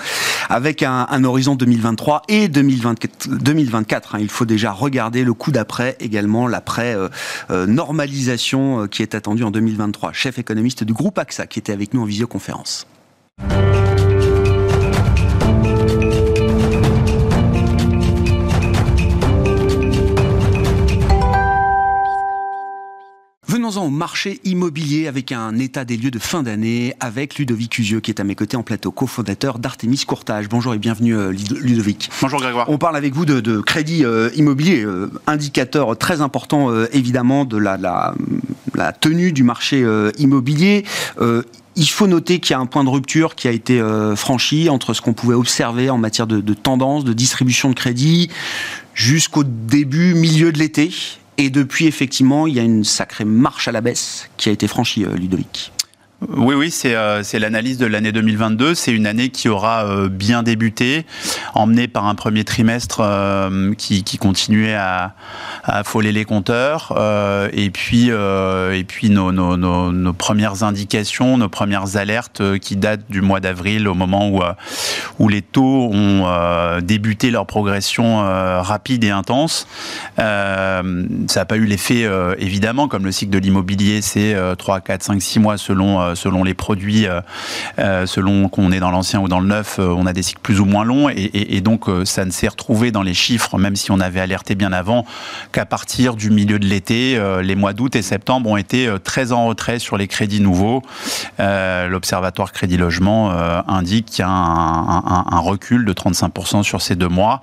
avec 0.48 0.84
un, 0.84 1.24
horizon 1.24 1.55
2023 1.55 2.22
et 2.27 2.50
2024. 2.50 3.29
2024 3.29 4.13
hein. 4.13 4.20
Il 4.22 4.29
faut 4.29 4.46
déjà 4.46 4.72
regarder 4.72 5.24
le 5.24 5.34
coup 5.34 5.51
d'après, 5.51 5.98
également 6.00 6.48
l'après 6.48 6.96
normalisation 7.50 8.88
qui 8.88 9.01
est 9.01 9.15
attendue 9.15 9.43
en 9.43 9.50
2023. 9.50 10.13
Chef 10.13 10.38
économiste 10.38 10.84
du 10.84 10.93
groupe 10.93 11.17
AXA, 11.17 11.48
qui 11.48 11.58
était 11.58 11.74
avec 11.74 11.96
nous 11.96 12.01
en 12.03 12.05
visioconférence. 12.05 12.86
Venons-en 23.63 23.86
au 23.86 23.89
marché 23.89 24.41
immobilier 24.43 25.08
avec 25.08 25.32
un 25.32 25.58
état 25.58 25.86
des 25.86 25.96
lieux 25.96 26.12
de 26.12 26.20
fin 26.20 26.43
d'année 26.43 26.96
avec 27.00 27.38
Ludovic 27.38 27.79
Usieux 27.79 28.01
qui 28.01 28.12
est 28.12 28.20
à 28.20 28.25
mes 28.25 28.36
côtés 28.36 28.58
en 28.58 28.62
plateau, 28.62 28.91
cofondateur 28.91 29.58
d'Artemis 29.58 30.03
Courtage. 30.05 30.50
Bonjour 30.50 30.74
et 30.74 30.77
bienvenue 30.77 31.15
euh, 31.15 31.32
Ludovic. 31.32 32.10
Bonjour 32.22 32.41
Grégoire. 32.41 32.70
On 32.70 32.77
parle 32.77 32.98
avec 32.98 33.13
vous 33.13 33.24
de, 33.24 33.62
crédit 33.62 34.03
euh, 34.03 34.29
immobilier, 34.36 34.84
euh, 34.84 35.10
indicateur 35.27 35.97
très 35.97 36.19
important 36.19 36.73
évidemment 36.91 37.45
de 37.45 37.56
la, 37.56 37.78
la, 37.78 38.91
tenue 38.91 39.32
du 39.32 39.43
marché 39.43 39.82
immobilier. 40.17 40.84
Il 41.78 41.89
faut 41.89 42.08
noter 42.08 42.41
qu'il 42.41 42.52
y 42.52 42.56
a 42.56 42.60
un 42.60 42.65
point 42.65 42.84
de 42.84 42.89
rupture 42.89 43.36
qui 43.36 43.47
a 43.47 43.52
été 43.52 43.82
franchi 44.17 44.67
entre 44.69 44.93
ce 44.93 44.99
qu'on 44.99 45.13
pouvait 45.13 45.36
observer 45.36 45.89
en 45.89 45.97
matière 45.97 46.28
de, 46.28 46.41
de 46.41 46.54
tendance, 46.54 47.06
de 47.06 47.13
distribution 47.13 47.69
de 47.69 47.76
crédit, 47.76 48.30
jusqu'au 48.93 49.45
début, 49.45 50.15
milieu 50.15 50.52
de 50.52 50.60
l'été. 50.60 50.91
Et 51.38 51.50
depuis, 51.50 51.88
effectivement, 51.88 52.48
il 52.48 52.56
y 52.56 52.60
a 52.60 52.63
une 52.63 52.84
sacrée 52.84 53.26
marche 53.26 53.67
à 53.67 53.72
la 53.72 53.82
baisse 53.82 54.30
qui 54.38 54.50
a 54.50 54.52
été 54.52 54.67
franchie, 54.67 55.06
euh, 55.06 55.15
Ludovic. 55.15 55.72
Oui, 56.30 56.56
oui, 56.56 56.74
euh, 56.86 57.22
c'est 57.24 57.39
l'analyse 57.39 57.78
de 57.78 57.86
l'année 57.86 58.12
2022. 58.12 58.76
C'est 58.76 58.91
une 58.91 59.08
année 59.08 59.30
qui 59.30 59.50
aura 59.50 59.86
euh, 59.86 60.10
bien 60.10 60.43
débuté, 60.43 61.06
emmenée 61.54 61.88
par 61.88 62.08
un 62.08 62.15
premier 62.15 62.43
trimestre 62.43 63.02
euh, 63.02 63.74
qui, 63.76 64.04
continuait 64.17 64.74
à, 64.74 65.15
à, 65.63 65.80
affoler 65.80 66.12
les 66.12 66.24
compteurs, 66.24 66.93
et 67.52 67.69
puis, 67.72 68.10
et 68.10 68.84
puis 68.88 69.10
nos, 69.10 70.13
premières 70.13 70.63
indications, 70.63 71.38
nos 71.38 71.50
premières 71.50 71.98
alertes 71.98 72.60
qui 72.60 72.76
datent 72.76 73.10
du 73.10 73.22
mois 73.22 73.39
d'avril, 73.39 73.88
au 73.88 73.93
moment 73.93 74.30
où, 74.30 74.41
où 75.19 75.30
les 75.30 75.41
taux 75.41 75.89
ont 75.91 76.80
débuté 76.82 77.32
leur 77.32 77.45
progression 77.45 78.17
rapide 78.62 79.04
et 79.04 79.10
intense. 79.10 79.67
ça 80.17 80.84
n'a 81.36 81.45
pas 81.45 81.58
eu 81.58 81.65
l'effet, 81.65 82.08
évidemment, 82.38 82.88
comme 82.88 83.06
le 83.06 83.12
cycle 83.12 83.32
de 83.32 83.39
l'immobilier, 83.39 84.02
c'est 84.02 84.36
3, 84.58 84.82
4, 84.82 85.04
5, 85.04 85.21
6 85.21 85.39
mois 85.39 85.58
selon 85.58 86.02
euh, 86.04 86.15
selon 86.15 86.43
les 86.43 86.54
produits, 86.54 87.08
euh, 87.08 87.21
euh, 87.80 88.06
selon 88.06 88.47
qu'on 88.49 88.71
est 88.71 88.80
dans 88.80 88.91
l'ancien 88.91 89.19
ou 89.19 89.28
dans 89.28 89.39
le 89.39 89.47
neuf, 89.47 89.80
on 89.80 90.06
a 90.06 90.13
des 90.13 90.23
cycles 90.23 90.41
plus 90.41 90.60
ou 90.60 90.65
moins 90.65 90.84
longs 90.84 91.10
et, 91.10 91.62
donc 91.62 91.86
ça 92.06 92.26
ne 92.26 92.32
s'est 92.32 92.47
retrouvé 92.47 92.91
dans 92.91 93.02
les 93.02 93.13
chiffres, 93.13 93.58
même 93.58 93.76
si 93.76 93.91
on 93.91 93.99
avait 93.99 94.19
alerté 94.19 94.56
bien 94.56 94.71
avant, 94.73 95.06
qu'à 95.52 95.65
partir 95.65 96.15
du 96.15 96.30
milieu 96.30 96.60
de 96.60 96.65
l'été, 96.65 97.19
les 97.41 97.56
mois 97.56 97.73
d'août 97.73 97.95
et 97.95 98.02
septembre 98.02 98.49
ont 98.49 98.58
été 98.58 98.91
très 99.04 99.32
en 99.32 99.47
retrait 99.47 99.80
sur 99.80 99.97
les 99.97 100.08
crédits 100.08 100.41
nouveaux. 100.41 100.82
L'Observatoire 101.39 102.52
Crédit 102.52 102.78
Logement 102.78 103.32
indique 103.67 104.08
qu'il 104.08 104.19
y 104.19 104.28
a 104.28 104.30
un, 104.30 105.03
recul 105.39 105.86
de 105.86 105.94
35% 105.94 106.63
sur 106.63 106.82
ces 106.82 106.96
deux 106.96 107.10
mois. 107.10 107.42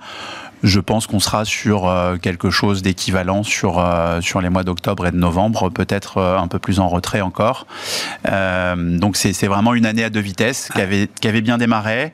Je 0.63 0.79
pense 0.79 1.07
qu'on 1.07 1.19
sera 1.19 1.43
sur 1.45 1.87
euh, 1.87 2.17
quelque 2.17 2.49
chose 2.49 2.81
d'équivalent 2.81 3.43
sur, 3.43 3.79
euh, 3.79 4.21
sur 4.21 4.41
les 4.41 4.49
mois 4.49 4.63
d'octobre 4.63 5.07
et 5.07 5.11
de 5.11 5.17
novembre, 5.17 5.69
peut-être 5.69 6.17
euh, 6.17 6.37
un 6.37 6.47
peu 6.47 6.59
plus 6.59 6.79
en 6.79 6.87
retrait 6.87 7.21
encore. 7.21 7.65
donc 8.25 9.17
c'est 9.17 9.47
vraiment 9.47 9.73
une 9.73 9.85
année 9.85 10.03
à 10.03 10.09
deux 10.09 10.19
vitesses 10.19 10.69
qui 10.73 10.81
avait, 10.81 11.09
qui 11.19 11.27
avait 11.27 11.41
bien 11.41 11.57
démarré. 11.57 12.13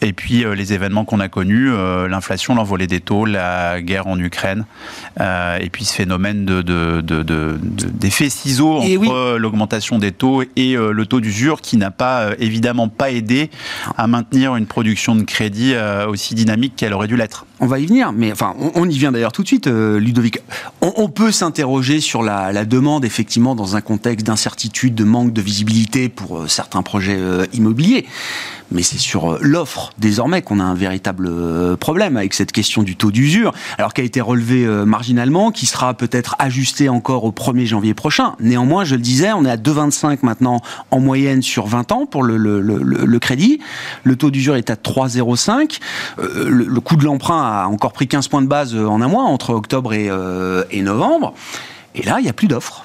Et 0.00 0.12
puis 0.12 0.44
les 0.44 0.72
événements 0.72 1.04
qu'on 1.04 1.20
a 1.20 1.28
connus, 1.28 1.70
l'inflation, 2.08 2.54
l'envolée 2.54 2.86
des 2.86 3.00
taux, 3.00 3.24
la 3.24 3.80
guerre 3.80 4.06
en 4.06 4.18
Ukraine, 4.18 4.64
et 5.20 5.70
puis 5.70 5.84
ce 5.84 5.94
phénomène 5.94 6.44
d'effet 6.44 6.62
de, 6.64 7.00
de, 7.00 7.58
de, 7.62 8.28
ciseaux 8.28 8.78
entre 8.78 9.36
l'augmentation 9.36 9.98
des 9.98 10.12
taux 10.12 10.42
et 10.56 10.74
le 10.74 11.06
taux 11.06 11.20
d'usure 11.20 11.60
qui 11.60 11.76
n'a 11.76 11.90
pas 11.90 12.30
évidemment 12.38 12.88
pas 12.88 13.10
aidé 13.10 13.50
à 13.96 14.06
maintenir 14.06 14.56
une 14.56 14.66
production 14.66 15.14
de 15.16 15.22
crédit 15.22 15.74
aussi 16.08 16.34
dynamique 16.34 16.74
qu'elle 16.76 16.92
aurait 16.92 17.08
dû 17.08 17.16
l'être. 17.16 17.46
On 17.60 17.66
va 17.66 17.78
y 17.78 17.86
venir, 17.86 18.12
mais 18.12 18.32
enfin, 18.32 18.54
on, 18.74 18.88
y 18.88 18.98
vient 18.98 19.12
d'ailleurs 19.12 19.30
tout 19.30 19.42
de 19.42 19.46
suite, 19.46 19.68
euh, 19.68 20.00
Ludovic. 20.00 20.38
On, 20.80 21.08
peut 21.08 21.30
s'interroger 21.30 22.00
sur 22.00 22.22
la, 22.22 22.64
demande, 22.64 23.04
effectivement, 23.04 23.54
dans 23.54 23.76
un 23.76 23.80
contexte 23.80 24.26
d'incertitude, 24.26 24.94
de 24.94 25.04
manque 25.04 25.32
de 25.32 25.40
visibilité 25.40 26.08
pour 26.08 26.38
euh, 26.38 26.48
certains 26.48 26.82
projets 26.82 27.16
euh, 27.16 27.46
immobiliers 27.52 28.06
mais 28.74 28.82
c'est 28.82 28.98
sur 28.98 29.32
euh, 29.32 29.38
l'offre 29.40 29.92
désormais 29.98 30.42
qu'on 30.42 30.60
a 30.60 30.64
un 30.64 30.74
véritable 30.74 31.28
euh, 31.30 31.76
problème 31.76 32.16
avec 32.16 32.34
cette 32.34 32.52
question 32.52 32.82
du 32.82 32.96
taux 32.96 33.10
d'usure, 33.10 33.52
alors 33.78 33.94
qui 33.94 34.00
a 34.00 34.04
été 34.04 34.20
relevé 34.20 34.64
euh, 34.64 34.84
marginalement, 34.84 35.52
qui 35.52 35.64
sera 35.64 35.94
peut-être 35.94 36.34
ajusté 36.38 36.88
encore 36.88 37.24
au 37.24 37.30
1er 37.30 37.66
janvier 37.66 37.94
prochain. 37.94 38.34
Néanmoins, 38.40 38.84
je 38.84 38.96
le 38.96 39.00
disais, 39.00 39.32
on 39.32 39.44
est 39.44 39.50
à 39.50 39.56
2,25 39.56 40.18
maintenant 40.22 40.60
en 40.90 41.00
moyenne 41.00 41.40
sur 41.40 41.66
20 41.66 41.92
ans 41.92 42.06
pour 42.06 42.24
le, 42.24 43.18
crédit. 43.18 43.60
Le 44.02 44.16
taux 44.16 44.30
d'usure 44.30 44.56
est 44.56 44.70
à 44.70 44.74
3,05. 44.74 45.78
le, 46.18 46.80
coût 46.80 46.96
de 46.96 47.04
l'emprunt 47.04 47.42
a 47.42 47.66
encore 47.66 47.92
pris 47.92 48.08
15 48.08 48.28
points 48.28 48.42
de 48.42 48.48
base 48.48 48.74
en 48.74 49.00
un 49.00 49.08
mois, 49.08 49.22
entre 49.22 49.50
octobre 49.50 49.94
et, 49.94 50.10
et 50.70 50.82
novembre. 50.82 51.34
Et 51.94 52.02
là, 52.02 52.16
il 52.18 52.24
n'y 52.24 52.28
a 52.28 52.32
plus 52.32 52.48
d'offres. 52.48 52.83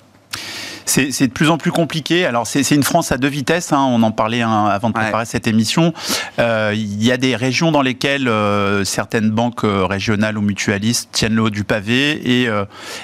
C'est 0.89 1.27
de 1.27 1.31
plus 1.31 1.51
en 1.51 1.59
plus 1.59 1.71
compliqué. 1.71 2.25
Alors, 2.25 2.47
c'est 2.47 2.67
une 2.71 2.81
France 2.81 3.11
à 3.11 3.17
deux 3.17 3.27
vitesses. 3.27 3.71
Hein. 3.73 3.85
On 3.89 4.01
en 4.01 4.11
parlait 4.11 4.41
hein, 4.41 4.65
avant 4.65 4.89
de 4.89 4.95
préparer 4.95 5.25
cette 5.25 5.45
émission. 5.45 5.93
Euh, 6.39 6.73
il 6.75 7.03
y 7.03 7.11
a 7.11 7.17
des 7.17 7.35
régions 7.35 7.71
dans 7.71 7.83
lesquelles 7.83 8.27
euh, 8.27 8.83
certaines 8.83 9.29
banques 9.29 9.65
euh, 9.65 9.85
régionales 9.85 10.35
ou 10.37 10.41
mutualistes 10.41 11.09
tiennent 11.11 11.35
le 11.35 11.43
haut 11.43 11.49
du 11.51 11.63
pavé 11.63 12.11
et, 12.41 12.49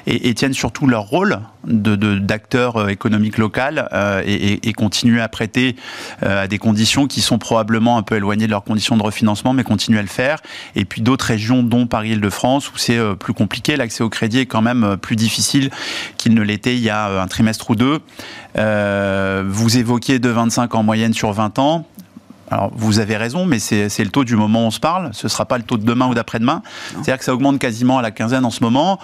et, 0.08 0.34
tiennent 0.34 0.54
surtout 0.54 0.88
leur 0.88 1.04
rôle 1.04 1.39
d'acteur 1.63 2.86
de, 2.86 2.89
économique 2.89 3.38
local 3.38 3.89
et, 4.26 4.67
et, 4.67 4.74
continuent 4.74 5.21
à 5.21 5.28
prêter 5.28 5.76
à 6.21 6.48
des 6.48 6.58
conditions 6.58 7.08
qui 7.08 7.21
sont 7.21 7.38
probablement 7.38 7.98
un 7.98 8.04
peu 8.04 8.15
éloignées 8.15 8.45
de 8.45 8.52
leurs 8.52 8.63
conditions 8.63 8.98
de 8.98 9.04
refinancement, 9.04 9.54
mais 9.54 9.63
continuent 9.63 9.98
à 9.98 10.04
le 10.04 10.08
faire. 10.08 10.41
Et 10.76 10.86
puis 10.86 11.02
d'autres 11.02 11.26
régions, 11.26 11.63
dont 11.63 11.88
Paris-Île-de-France, 11.88 12.71
où 12.71 12.78
c'est 12.78 13.00
plus 13.19 13.34
compliqué. 13.34 13.78
L'accès 13.78 14.04
au 14.04 14.10
crédit 14.10 14.39
est 14.39 14.45
quand 14.45 14.62
même 14.62 14.98
plus 15.02 15.15
difficile 15.15 15.69
qu'il 16.17 16.34
ne 16.34 16.41
l'était 16.41 16.76
il 16.76 16.82
y 16.82 16.89
a 16.89 17.21
un 17.21 17.28
trimestre 17.28 17.71
ou 17.71 17.74
deux. 17.75 17.99
vous 18.55 19.77
évoquiez 19.77 20.19
2,25 20.19 20.75
en 20.75 20.83
moyenne 20.83 21.13
sur 21.13 21.31
20 21.31 21.59
ans. 21.59 21.85
Alors, 22.51 22.71
vous 22.75 22.99
avez 22.99 23.17
raison, 23.17 23.45
mais 23.45 23.57
c'est 23.59 24.03
le 24.03 24.09
taux 24.09 24.23
du 24.23 24.35
moment 24.35 24.63
où 24.63 24.67
on 24.67 24.71
se 24.71 24.79
parle. 24.79 25.09
Ce 25.13 25.25
ne 25.25 25.29
sera 25.29 25.45
pas 25.45 25.57
le 25.57 25.63
taux 25.63 25.77
de 25.77 25.85
demain 25.85 26.07
ou 26.07 26.13
d'après-demain. 26.13 26.61
C'est-à-dire 26.91 27.17
que 27.17 27.25
ça 27.25 27.33
augmente 27.33 27.59
quasiment 27.59 27.97
à 27.97 28.01
la 28.01 28.11
quinzaine 28.11 28.45
en 28.45 28.51
ce 28.51 28.63
moment 28.63 28.99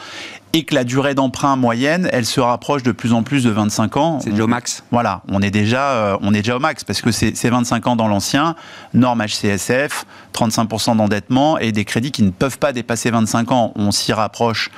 et 0.53 0.63
que 0.63 0.75
la 0.75 0.83
durée 0.83 1.15
d'emprunt 1.15 1.55
moyenne, 1.55 2.09
elle 2.11 2.25
se 2.25 2.39
rapproche 2.39 2.83
de 2.83 2.91
plus 2.91 3.13
en 3.13 3.23
plus 3.23 3.43
de 3.43 3.49
25 3.49 3.97
ans. 3.97 4.19
C'est 4.21 4.31
déjà 4.31 4.43
au 4.43 4.47
max. 4.47 4.83
Voilà, 4.91 5.21
on 5.29 5.41
est 5.41 5.51
déjà, 5.51 5.91
euh, 5.91 6.17
on 6.21 6.33
est 6.33 6.41
déjà 6.41 6.57
au 6.57 6.59
max 6.59 6.83
parce 6.83 7.01
que 7.01 7.11
c'est 7.11 7.49
25 7.49 7.87
ans 7.87 7.95
dans 7.95 8.07
l'ancien, 8.07 8.55
norme 8.93 9.23
HCSF, 9.25 10.05
35% 10.33 10.97
d'endettement 10.97 11.57
et 11.57 11.71
des 11.71 11.85
crédits 11.85 12.11
qui 12.11 12.23
ne 12.23 12.31
peuvent 12.31 12.57
pas 12.57 12.73
dépasser 12.73 13.11
25 13.11 13.51
ans. 13.51 13.71
On 13.75 13.91
s'y 13.91 14.13
rapproche. 14.13 14.71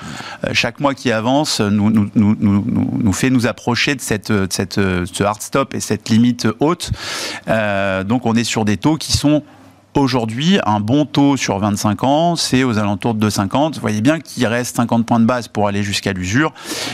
Euh, 0.46 0.50
chaque 0.54 0.80
mois 0.80 0.94
qui 0.94 1.12
avance 1.12 1.60
nous, 1.60 1.90
nous, 1.90 2.10
nous, 2.16 2.36
nous, 2.40 3.14
fait 3.14 3.30
nous 3.30 3.48
approcher 3.48 3.96
de, 3.96 4.02
cette, 4.02 4.32
de 4.32 4.48
cette, 4.50 4.76
ce 4.76 5.24
hard 5.24 5.42
stop 5.42 5.74
et 5.74 5.80
cette 5.80 6.10
limite 6.10 6.48
haute. 6.60 6.92
Euh, 7.48 8.04
donc 8.04 8.26
on 8.26 8.36
est 8.36 8.44
sur 8.44 8.66
des 8.66 8.78
taux 8.78 8.98
qui 8.98 9.14
sont 9.14 9.44
Aujourd'hui, 9.96 10.58
un 10.66 10.80
bon 10.80 11.06
taux 11.06 11.38
sur 11.38 11.60
25 11.60 12.04
ans, 12.04 12.36
c'est 12.36 12.64
aux 12.64 12.80
alentours 12.80 13.14
de 13.14 13.30
2,50. 13.30 13.76
Vous 13.76 13.80
voyez 13.80 14.02
bien 14.02 14.20
qu'il 14.20 14.48
reste 14.48 14.76
50 14.78 15.06
points 15.06 15.20
de 15.20 15.26
base 15.26 15.48
pour 15.48 15.68
aller 15.68 15.84
jusqu'à 15.84 16.14
l'usure 16.14 16.52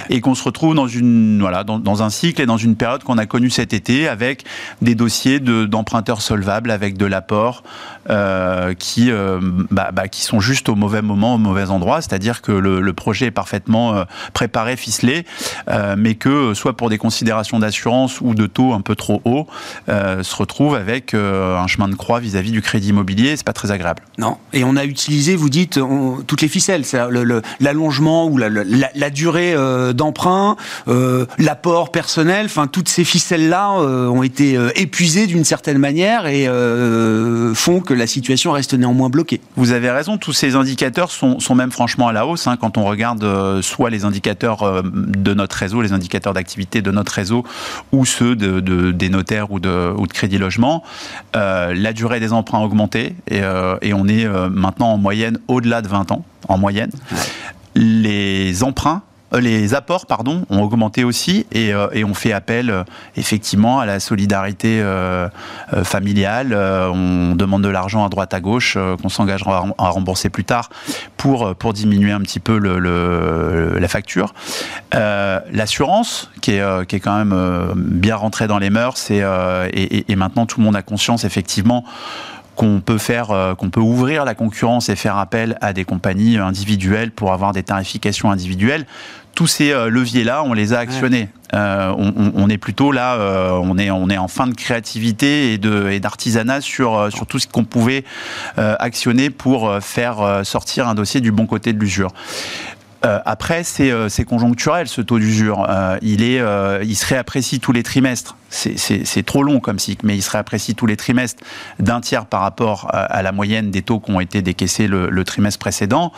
et 0.09 0.19
qu'on 0.19 0.35
se 0.35 0.43
retrouve 0.43 0.75
dans, 0.75 0.87
une, 0.87 1.39
voilà, 1.39 1.63
dans, 1.63 2.03
un 2.03 2.09
cycle 2.09 2.41
et 2.41 2.45
dans 2.45 2.57
une 2.57 2.75
période 2.75 3.03
qu'on 3.05 3.17
a 3.17 3.25
connue 3.25 3.49
cet 3.49 3.71
été 3.71 4.09
avec 4.09 4.43
des 4.81 4.95
dossiers 4.95 5.39
d'emprunteurs 5.39 6.21
solvables, 6.21 6.71
avec 6.71 6.97
de 6.97 7.05
l'apport 7.05 7.63
euh, 8.09 8.73
qui, 8.73 9.11
euh, 9.11 9.39
bah, 9.71 9.91
bah, 9.93 10.09
qui 10.09 10.23
sont 10.23 10.41
juste 10.41 10.67
au 10.67 10.75
mauvais 10.75 11.01
moment, 11.01 11.35
au 11.35 11.37
mauvais 11.37 11.69
endroit. 11.69 12.01
C'est-à-dire 12.01 12.41
que 12.41 12.51
le, 12.51 12.91
projet 12.91 13.27
est 13.27 13.31
parfaitement 13.31 13.95
euh, 13.95 14.03
préparé, 14.33 14.75
ficelé, 14.75 15.25
mais 15.97 16.15
que 16.15 16.53
soit 16.53 16.75
pour 16.75 16.89
des 16.89 16.97
considérations 16.97 17.59
d'assurance 17.59 18.19
ou 18.19 18.33
de 18.33 18.45
taux 18.45 18.73
un 18.73 18.81
peu 18.81 18.95
trop 18.95 19.21
hauts, 19.23 19.47
se 19.87 20.35
retrouve 20.35 20.75
avec 20.75 21.13
un 21.13 21.67
chemin 21.67 21.87
de 21.87 21.95
croix 21.95 22.19
vis-à-vis 22.19 22.51
du 22.51 22.61
crédit 22.61 22.88
immobilier. 22.89 23.35
C'est 23.37 23.45
pas 23.45 23.53
très 23.53 23.71
agréable. 23.71 24.03
Non. 24.17 24.37
Et 24.53 24.63
on 24.63 24.75
a 24.75 24.85
utilisé, 24.85 25.35
vous 25.35 25.49
dites, 25.49 25.79
toutes 26.27 26.41
les 26.41 26.47
ficelles, 26.47 26.83
l'allongement 27.59 28.27
ou 28.27 28.37
la, 28.37 29.09
durée 29.09 29.55
d'emprunt, 29.93 30.55
l'apport 31.37 31.91
personnel. 31.91 32.45
Enfin, 32.45 32.67
toutes 32.67 32.89
ces 32.89 33.03
ficelles-là 33.03 33.71
ont 33.71 34.23
été 34.23 34.57
épuisées 34.75 35.27
d'une 35.27 35.45
certaine 35.45 35.77
manière 35.77 36.27
et 36.27 36.47
font 37.55 37.79
que 37.81 37.93
la 37.93 38.07
situation 38.07 38.51
reste 38.51 38.73
néanmoins 38.73 39.09
bloquée. 39.09 39.41
Vous 39.55 39.71
avez 39.71 39.91
raison, 39.91 40.17
tous 40.17 40.33
ces 40.33 40.55
indicateurs 40.55 41.11
sont, 41.11 41.55
même 41.55 41.71
franchement 41.71 42.07
à 42.07 42.13
la 42.13 42.25
hausse. 42.25 42.47
Hein, 42.47 42.57
quand 42.59 42.77
on 42.77 42.85
regarde 42.85 43.23
euh, 43.23 43.61
soit 43.61 43.89
les 43.89 44.05
indicateurs 44.05 44.63
euh, 44.63 44.81
de 44.83 45.33
notre 45.33 45.55
réseau, 45.55 45.81
les 45.81 45.93
indicateurs 45.93 46.33
d'activité 46.33 46.81
de 46.81 46.91
notre 46.91 47.11
réseau, 47.11 47.43
ou 47.91 48.05
ceux 48.05 48.35
de, 48.35 48.91
des 48.91 49.09
notaires 49.09 49.51
ou 49.51 49.59
de, 49.59 49.93
ou 49.97 50.07
de 50.07 50.13
crédit 50.13 50.37
logement, 50.37 50.83
euh, 51.35 51.73
la 51.73 51.93
durée 51.93 52.19
des 52.19 52.33
emprunts 52.33 52.59
a 52.59 52.61
augmenté 52.79 53.15
et, 53.29 53.41
on 53.93 54.07
est 54.07 54.25
maintenant 54.49 54.93
en 54.93 54.97
moyenne 54.97 55.39
au-delà 55.47 55.81
de 55.81 55.87
20 55.87 56.11
ans, 56.11 56.23
en 56.47 56.57
moyenne. 56.57 56.91
Les 57.75 58.63
emprunts 58.63 59.03
euh, 59.33 59.39
les 59.39 59.73
apports 59.73 60.05
pardon, 60.05 60.45
ont 60.49 60.61
augmenté 60.61 61.03
aussi 61.03 61.45
et, 61.51 61.73
euh, 61.73 61.87
on 62.05 62.13
fait 62.13 62.33
appel 62.33 62.69
euh, 62.69 62.83
effectivement 63.15 63.79
à 63.79 63.85
la 63.85 63.99
solidarité 63.99 64.83
familiale. 65.83 66.53
on 66.53 67.35
demande 67.35 67.63
de 67.63 67.69
l'argent 67.69 68.05
à 68.05 68.09
droite 68.09 68.33
à 68.33 68.39
gauche 68.39 68.77
qu'on 69.01 69.09
s'engagera 69.09 69.65
à 69.77 69.89
rembourser 69.89 70.29
plus 70.29 70.43
tard 70.43 70.69
pour, 71.17 71.55
pour 71.55 71.73
diminuer 71.73 72.11
un 72.11 72.21
petit 72.21 72.39
peu 72.39 72.57
le, 72.57 73.77
la 73.77 73.87
facture. 73.87 74.33
L'assurance 74.93 76.31
qui 76.41 76.51
est, 76.51 76.87
qui 76.87 76.95
est 76.95 76.99
quand 76.99 77.23
même 77.23 77.73
bien 77.75 78.15
rentrée 78.15 78.47
dans 78.47 78.59
les 78.59 78.69
mœurs 78.69 79.11
et, 79.11 80.11
et 80.11 80.15
maintenant 80.15 80.45
tout 80.45 80.59
le 80.59 80.65
monde 80.65 80.75
a 80.75 80.81
conscience 80.81 81.23
effectivement 81.23 81.83
qu'on 82.59 82.81
peut 82.81 82.97
faire, 82.97 83.55
qu'on 83.57 83.69
peut 83.69 83.79
ouvrir 83.79 84.25
la 84.25 84.35
concurrence 84.35 84.89
et 84.89 84.97
faire 84.97 85.17
appel 85.17 85.57
à 85.61 85.71
des 85.71 85.85
compagnies 85.85 86.37
individuelles 86.37 87.11
pour 87.11 87.31
avoir 87.31 87.53
des 87.53 87.63
tarifications 87.63 88.29
individuelles 88.31 88.85
tous 89.39 89.47
ces 89.47 89.71
euh, 89.71 89.89
leviers-là, 89.89 90.43
on 90.43 90.51
les 90.51 90.73
a 90.73 90.79
actionnés. 90.79 91.29
Euh, 91.53 91.93
on, 91.95 92.49
est 92.49 92.57
plutôt 92.57 92.91
là, 92.91 93.15
euh, 93.15 93.51
on, 93.51 93.77
est, 93.77 93.89
on 93.89 94.09
est 94.09 94.17
en 94.17 94.27
fin 94.27 94.47
de 94.47 94.53
créativité 94.53 95.53
et 95.53 95.99
d'artisanat 96.01 96.59
sur, 96.59 97.07
sur 97.09 97.25
tout 97.25 97.39
ce 97.39 97.47
qu'on 97.47 97.63
pouvait 97.63 98.03
actionner 98.57 99.29
pour 99.29 99.81
faire 99.81 100.41
sortir 100.43 100.89
un 100.89 100.93
dossier 100.93 101.21
du 101.21 101.31
bon 101.31 101.45
côté 101.45 101.71
de 101.71 101.79
l'usure. 101.79 102.11
Euh, 103.05 103.19
après, 103.25 103.63
euh, 103.79 104.09
c'est 104.09 104.25
conjoncturel 104.25 104.87
ce 104.87 105.01
taux 105.01 105.19
d'usure. 105.19 105.65
Euh, 105.69 105.97
il 106.01 106.23
est, 106.23 106.41
il 106.83 106.95
se 106.95 107.05
réapprécie 107.05 107.59
tous 107.59 107.71
les 107.71 107.83
trimestres. 107.83 108.35
C'est 108.49 109.25
trop 109.25 109.43
long 109.43 109.59
comme 109.59 109.79
cycle, 109.79 110.05
mais 110.05 110.15
il 110.15 110.21
se 110.21 110.31
réapprécie 110.31 110.75
tous 110.75 110.85
les 110.85 110.97
trimestres 110.97 111.43
d'un 111.79 112.01
tiers 112.01 112.25
par 112.25 112.41
rapport 112.41 112.87
à, 112.91 113.21
la 113.21 113.31
moyenne 113.31 113.71
des 113.71 113.81
taux 113.81 113.99
qui 113.99 114.11
ont 114.11 114.19
été 114.19 114.41
décaissés 114.41 114.87
le, 114.87 115.23
trimestre 115.23 115.59
précédent. 115.59 116.11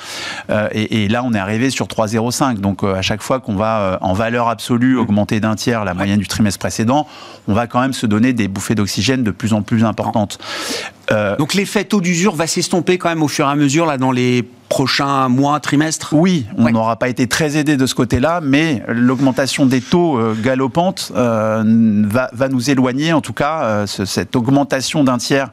Et, 0.71 1.03
et, 1.03 1.07
là, 1.07 1.23
on 1.23 1.33
est 1.33 1.39
arrivé 1.39 1.69
sur 1.69 1.87
3,05. 1.87 2.59
Donc 2.59 2.83
à 2.83 3.01
chaque 3.01 3.21
fois 3.21 3.39
qu'on 3.39 3.55
va 3.55 3.97
en 4.01 4.13
valeur 4.13 4.47
absolue 4.47 4.97
augmenter 4.97 5.39
d'un 5.39 5.55
tiers 5.55 5.83
la 5.83 5.93
moyenne 5.93 6.19
du 6.19 6.27
trimestre 6.27 6.59
précédent, 6.59 7.07
on 7.47 7.53
va 7.53 7.67
quand 7.67 7.81
même 7.81 7.93
se 7.93 8.05
donner 8.05 8.33
des 8.33 8.47
bouffées 8.47 8.75
d'oxygène 8.75 9.23
de 9.23 9.31
plus 9.31 9.53
en 9.53 9.61
plus 9.61 9.83
importantes. 9.83 10.39
Donc 11.37 11.53
l'effet 11.53 11.83
taux 11.83 11.99
d'usure 11.99 12.35
va 12.35 12.47
s'estomper 12.47 12.97
quand 12.97 13.09
même 13.09 13.23
au 13.23 13.27
fur 13.27 13.45
et 13.47 13.51
à 13.51 13.55
mesure 13.55 13.85
là 13.85 13.97
dans 13.97 14.11
les 14.11 14.47
prochains 14.71 15.27
mois, 15.27 15.59
trimestres? 15.59 16.13
Oui, 16.13 16.45
on 16.57 16.69
n'aura 16.71 16.95
pas 16.95 17.09
été 17.09 17.27
très 17.27 17.57
aidé 17.57 17.75
de 17.75 17.85
ce 17.85 17.93
côté-là, 17.93 18.39
mais 18.41 18.81
l'augmentation 18.87 19.65
des 19.65 19.81
taux 19.81 20.17
euh, 20.17 20.33
galopante 20.33 21.11
euh, 21.13 21.61
va, 22.21 22.29
va, 22.33 22.49
nous 22.49 22.69
éloigner, 22.69 23.13
en 23.13 23.21
tout 23.21 23.33
cas, 23.33 23.63
euh, 23.63 23.87
cette 23.87 24.35
augmentation 24.35 25.03
d'un 25.03 25.17
tiers 25.17 25.49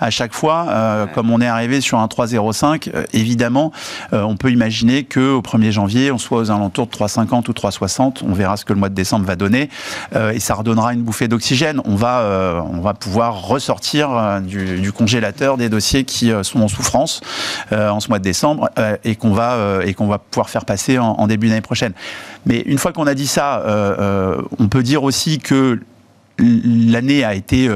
à 0.00 0.10
chaque 0.10 0.34
fois, 0.34 1.08
comme 1.14 1.30
on 1.30 1.40
est 1.40 1.46
arrivé 1.46 1.80
sur 1.80 1.98
un 1.98 2.06
3,05, 2.06 2.90
évidemment, 3.12 3.72
on 4.12 4.36
peut 4.36 4.50
imaginer 4.50 5.04
qu'au 5.04 5.40
1er 5.40 5.70
janvier, 5.70 6.12
on 6.12 6.18
soit 6.18 6.38
aux 6.38 6.50
alentours 6.50 6.86
de 6.86 6.92
3,50 6.92 7.48
ou 7.48 7.52
3,60, 7.52 8.22
on 8.26 8.32
verra 8.32 8.56
ce 8.56 8.64
que 8.64 8.72
le 8.72 8.78
mois 8.78 8.88
de 8.88 8.94
décembre 8.94 9.26
va 9.26 9.36
donner, 9.36 9.68
et 10.14 10.40
ça 10.40 10.54
redonnera 10.54 10.94
une 10.94 11.02
bouffée 11.02 11.28
d'oxygène. 11.28 11.80
On 11.84 11.96
va, 11.96 12.64
on 12.70 12.80
va 12.80 12.94
pouvoir 12.94 13.42
ressortir 13.42 14.40
du, 14.42 14.80
du, 14.80 14.92
congélateur 14.92 15.56
des 15.56 15.68
dossiers 15.68 16.04
qui 16.04 16.32
sont 16.42 16.60
en 16.60 16.68
souffrance 16.68 17.20
en 17.72 18.00
ce 18.00 18.08
mois 18.08 18.18
de 18.18 18.24
décembre 18.24 18.70
euh, 18.78 18.96
et 19.04 19.16
qu'on 19.16 19.32
va 19.32 19.54
euh, 19.54 19.82
et 19.82 19.94
qu'on 19.94 20.06
va 20.06 20.18
pouvoir 20.18 20.50
faire 20.50 20.64
passer 20.64 20.98
en, 20.98 21.26
début 21.26 21.48
d'année 21.48 21.60
prochaine. 21.60 21.92
Mais 22.46 22.60
une 22.60 22.78
fois 22.78 22.92
qu'on 22.92 23.06
a 23.06 23.14
dit 23.14 23.26
ça, 23.26 23.60
euh, 23.60 24.40
on 24.58 24.68
peut 24.68 24.82
dire 24.82 25.02
aussi 25.02 25.38
que 25.38 25.80
l'année 26.40 27.24
a 27.24 27.34
été, 27.34 27.68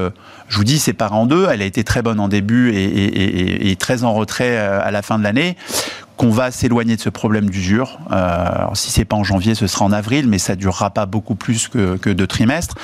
je 0.49 0.57
vous 0.57 0.65
dis, 0.65 0.79
séparée 0.79 1.15
en 1.15 1.27
deux. 1.27 1.47
Elle 1.51 1.63
a 1.63 1.65
été 1.65 1.85
très 1.85 2.03
bonne 2.03 2.21
en 2.21 2.29
début 2.29 2.73
et, 2.75 3.77
très 3.77 4.05
en 4.05 4.13
retrait 4.15 4.57
à 4.57 4.91
la 4.91 5.03
fin 5.03 5.19
de 5.19 5.25
l'année 5.25 5.57
qu'on 6.17 6.31
va 6.31 6.53
s'éloigner 6.53 6.95
de 6.95 7.01
ce 7.01 7.09
problème 7.09 7.51
d'usure. 7.51 7.99
Euh, 8.13 8.45
si 8.75 8.93
c'est 8.93 9.05
pas 9.05 9.17
en 9.17 9.25
janvier, 9.25 9.57
ce 9.57 9.67
sera 9.67 9.85
en 9.85 9.91
avril, 9.91 10.29
mais 10.29 10.39
ça 10.39 10.55
durera 10.55 10.91
pas 10.91 11.07
beaucoup 11.07 11.35
plus 11.35 11.67
que, 11.67 11.97
que 11.97 12.09
deux 12.09 12.29
trimestres. 12.29 12.77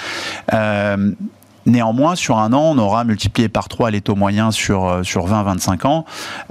Néanmoins, 1.66 2.14
sur 2.14 2.38
un 2.38 2.52
an, 2.52 2.72
on 2.74 2.78
aura 2.78 3.04
multiplié 3.04 3.48
par 3.48 3.68
trois 3.68 3.90
les 3.90 4.00
taux 4.00 4.16
moyens 4.16 4.54
sur, 4.54 5.00
sur 5.02 5.28
20-25 5.28 5.86
ans. 5.86 6.04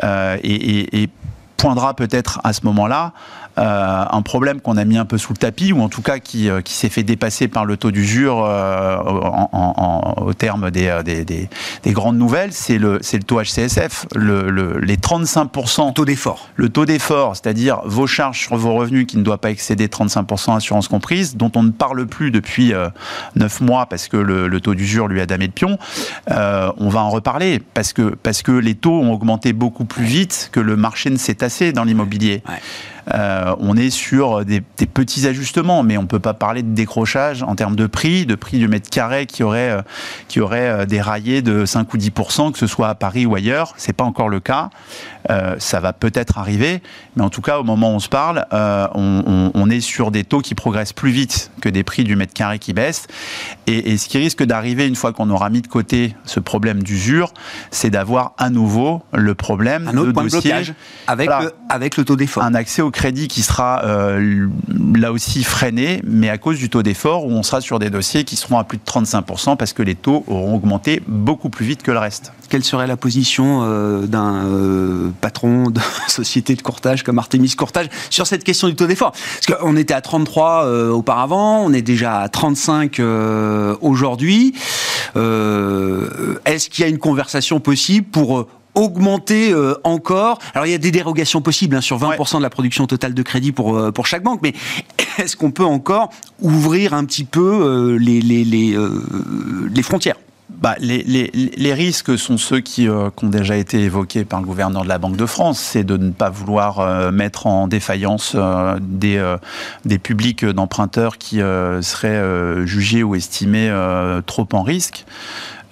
Euh, 0.04 0.38
et, 0.44 1.04
et, 1.04 1.10
poindra 1.58 1.94
peut-être 1.94 2.40
à 2.46 2.54
ce 2.54 2.62
moment-là 2.64 3.12
euh, 3.60 4.06
un 4.10 4.22
problème 4.22 4.62
qu'on 4.62 4.78
a 4.78 4.86
mis 4.86 4.98
un 4.98 5.06
peu 5.06 5.18
sous 5.18 5.34
le 5.34 5.38
tapis, 5.38 5.74
ou 5.74 5.82
en 5.82 5.90
tout 5.90 6.02
cas 6.02 6.20
qui, 6.20 6.50
euh, 6.50 6.62
qui 6.62 6.74
s'est 6.74 6.90
fait 6.90 7.04
dépasser 7.04 7.48
par 7.48 7.66
le 7.66 7.76
taux 7.76 7.92
d'usure 7.92 8.44
euh, 8.46 8.98
au 10.18 10.34
terme 10.34 10.72
des, 10.72 11.02
des, 11.04 11.26
des, 11.26 11.92
grandes 11.92 12.18
nouvelles, 12.18 12.54
c'est 12.54 12.78
le, 12.78 13.00
le 13.00 13.24
taux 13.24 13.42
HCSF, 13.42 14.06
le, 14.16 14.50
le, 14.50 14.80
les 14.80 14.96
35%. 14.96 15.88
Le 15.88 15.94
taux 15.94 16.06
d'effort. 16.06 16.48
Le 16.56 16.70
taux 16.70 16.86
d'effort, 16.86 17.36
c'est-à-dire 17.36 17.82
vos 17.86 18.08
charges 18.08 18.40
sur 18.40 18.56
vos 18.56 18.74
revenus 18.74 19.06
qui 19.06 19.18
ne 19.18 19.24
doivent 19.24 19.40
pas 19.40 19.52
excéder 19.52 19.88
35% 19.88 20.56
assurance 20.56 20.88
comprise, 20.88 21.36
dont 21.36 21.52
on 21.56 21.64
ne 21.64 21.72
parle 21.72 22.06
plus 22.06 22.32
depuis 22.32 22.74
9 23.36 23.62
mois 23.62 23.88
parce 23.88 24.08
que 24.08 24.18
le, 24.18 24.60
taux 24.62 24.76
d'usure 24.76 25.08
lui 25.08 25.22
a 25.22 25.26
damé 25.26 25.48
de 25.48 25.54
pion. 25.54 25.78
on 26.28 26.90
va 26.90 27.02
en 27.02 27.10
reparler 27.10 27.60
parce 27.74 27.94
que, 27.94 28.16
parce 28.16 28.42
que 28.42 28.52
les 28.52 28.76
taux 28.76 29.00
ont 29.00 29.12
augmenté 29.12 29.54
beaucoup 29.54 29.86
plus 29.86 30.06
vite 30.06 30.50
que 30.52 30.60
le 30.60 30.76
marché 30.76 31.10
ne 31.10 31.18
s'est 31.18 31.36
tassé 31.36 31.72
dans 31.72 31.84
l'immobilier. 31.84 32.44
On 33.14 33.78
est 33.78 33.90
sur 33.90 34.46
des, 34.46 34.62
petits 34.62 35.28
ajustements, 35.28 35.84
mais 35.84 35.98
on 35.98 36.04
ne 36.04 36.08
peut 36.08 36.20
pas 36.20 36.34
parler 36.34 36.64
de 36.64 36.74
décrochage 36.74 37.44
en 37.44 37.56
termes 37.56 37.76
de 37.76 37.88
prix, 37.88 38.26
de 38.26 38.36
prix 38.36 38.58
du 38.58 38.68
mètre 38.68 38.90
carré 38.90 39.26
qui 39.26 39.44
aurait, 39.44 39.78
qui 40.28 40.40
aurait 40.40 40.86
déraillé 40.86 41.42
de 41.42 41.66
5 41.66 41.94
ou 41.94 41.98
10% 41.98 42.52
que 42.52 42.58
ce 42.58 42.68
soit 42.68 42.90
à 42.90 42.96
Paris 42.96 43.26
ou 43.26 43.36
ailleurs. 43.36 43.74
C'est 43.78 43.94
pas 43.94 44.04
encore 44.04 44.30
le 44.30 44.40
cas. 44.40 44.70
ça 45.58 45.80
va 45.80 45.94
peut-être 45.94 46.38
arriver, 46.38 46.82
mais 47.16 47.24
en 47.24 47.30
tout 47.30 47.42
cas, 47.42 47.60
au 47.60 47.64
moment 47.64 47.92
où 47.92 47.96
on 47.96 48.00
se 48.00 48.10
parle, 48.10 48.46
on, 48.52 49.52
on, 49.54 49.70
est 49.70 49.82
sur 49.82 50.12
des 50.12 50.24
taux 50.24 50.42
qui 50.42 50.56
progressent 50.56 50.94
plus 50.94 51.12
vite 51.12 51.52
que 51.62 51.70
des 51.70 51.84
prix 51.84 52.04
du 52.04 52.16
mètre 52.16 52.34
carré 52.34 52.60
qui 52.60 52.74
baissent. 52.74 53.08
Et, 53.68 53.92
et 53.92 53.98
ce 53.98 54.08
qui 54.08 54.18
risque 54.18 54.44
d'arriver 54.44 54.88
une 54.88 54.96
fois 54.96 55.14
qu'on 55.14 55.30
aura 55.30 55.50
mis 55.50 55.62
de 55.62 55.68
côté 55.68 56.16
ce 56.26 56.40
problème 56.40 56.84
d'usure, 56.84 57.34
c'est 57.72 57.90
d'avoir 57.90 58.34
à 58.38 58.50
nouveau 58.50 59.04
le 59.14 59.36
problème 59.36 59.88
un 59.88 59.98
autre 59.98 60.08
de 60.08 60.12
point 60.12 60.24
dossier, 60.24 60.40
de 60.40 60.48
blocage 60.48 60.74
avec, 61.08 61.30
le, 61.30 61.52
avec 61.70 61.98
le 61.98 62.06
taux 62.06 62.16
d'effort. 62.16 62.44
Un 62.44 62.54
accès 62.54 62.82
au 62.82 62.92
crédit 63.00 63.30
qui 63.30 63.44
sera 63.44 63.86
euh, 63.86 64.50
là 64.94 65.14
aussi 65.14 65.46
freiné, 65.46 66.02
mais 66.04 66.28
à 66.28 66.38
cause 66.38 66.58
du 66.58 66.70
taux 66.70 66.84
d'effort 66.84 67.26
où 67.26 67.32
on 67.32 67.44
sera 67.44 67.62
sur 67.62 67.80
des 67.80 67.90
dossiers 67.90 68.26
qui 68.26 68.36
seront 68.36 68.58
à 68.58 68.66
plus 68.66 68.78
de 68.78 68.84
35% 68.84 69.56
parce 69.56 69.72
que 69.72 69.82
les 69.82 69.96
taux 69.96 70.26
auront 70.28 70.56
augmenté 70.56 71.02
beaucoup 71.08 71.50
plus 71.50 71.66
vite 71.66 71.82
que 71.82 71.92
le 71.92 71.98
reste. 71.98 72.34
Quelle 72.50 72.66
serait 72.66 72.88
la 72.88 72.98
position 72.98 73.62
euh, 73.64 74.06
d'un 74.06 74.44
euh, 74.44 75.12
patron 75.22 75.70
de 75.70 75.80
société 76.10 76.56
de 76.56 76.62
courtage 76.62 77.04
comme 77.04 77.20
Artemis 77.20 77.56
Courtage 77.56 77.88
sur 78.10 78.28
cette 78.28 78.44
question 78.44 78.68
du 78.68 78.76
taux 78.76 78.88
d'effort? 78.88 79.14
Parce 79.14 79.58
qu'on 79.58 79.78
était 79.78 79.94
à 79.94 80.02
33 80.02 80.90
auparavant, 80.92 81.64
on 81.64 81.72
est 81.72 81.82
déjà 81.82 82.20
à 82.20 82.28
35 82.28 83.00
aujourd'hui. 83.80 84.56
Est-ce 85.16 86.70
qu'il 86.70 86.84
y 86.84 86.86
a 86.86 86.90
une 86.90 87.00
conversation 87.00 87.62
possible 87.62 88.08
pour 88.10 88.46
augmenter 88.80 89.52
euh, 89.52 89.76
encore. 89.84 90.40
Alors 90.54 90.66
il 90.66 90.72
y 90.72 90.76
a 90.76 90.80
des 90.80 90.92
dérogations 90.92 91.42
possibles 91.42 91.76
hein, 91.76 91.82
sur 91.82 92.00
20% 92.00 92.38
de 92.38 92.44
la 92.44 92.50
production 92.50 92.88
totale 92.88 93.14
de 93.14 93.22
crédit 93.22 93.52
pour, 93.52 93.78
euh, 93.78 93.92
pour 93.92 94.08
chaque 94.08 94.24
banque, 94.24 94.40
mais 94.42 94.54
est-ce 95.18 95.36
qu'on 95.36 95.52
peut 95.52 95.66
encore 95.66 96.10
ouvrir 96.42 96.94
un 96.94 97.06
petit 97.06 97.26
peu 97.26 97.42
euh, 97.42 97.98
les, 97.98 98.22
les, 98.22 98.46
les, 98.46 98.78
les, 99.74 99.84
frontières? 99.84 100.16
Bah, 100.50 100.76
les, 100.80 101.04
les, 101.04 101.30
les, 101.34 101.74
risques 101.74 102.18
sont 102.18 102.38
ceux 102.38 102.60
qui, 102.60 102.88
ont 102.90 103.12
déjà 103.24 103.56
été 103.56 103.82
évoqués 103.82 104.26
par 104.26 104.40
le 104.40 104.46
gouverneur 104.46 104.84
de 104.84 104.88
la 104.88 104.98
Banque 104.98 105.16
de 105.16 105.26
France, 105.26 105.60
c'est 105.60 105.84
de 105.84 105.98
ne 105.98 106.12
pas 106.12 106.30
vouloir 106.30 107.12
mettre 107.12 107.48
en 107.48 107.68
défaillance 107.68 108.36
des, 108.82 109.36
des 109.86 110.00
publics 110.00 110.44
d'emprunteurs 110.46 111.18
qui 111.18 111.38
seraient 111.38 112.66
jugés 112.66 113.04
ou 113.04 113.16
estimés 113.16 113.72
trop 114.26 114.48
en 114.54 114.64
risque. 114.64 115.06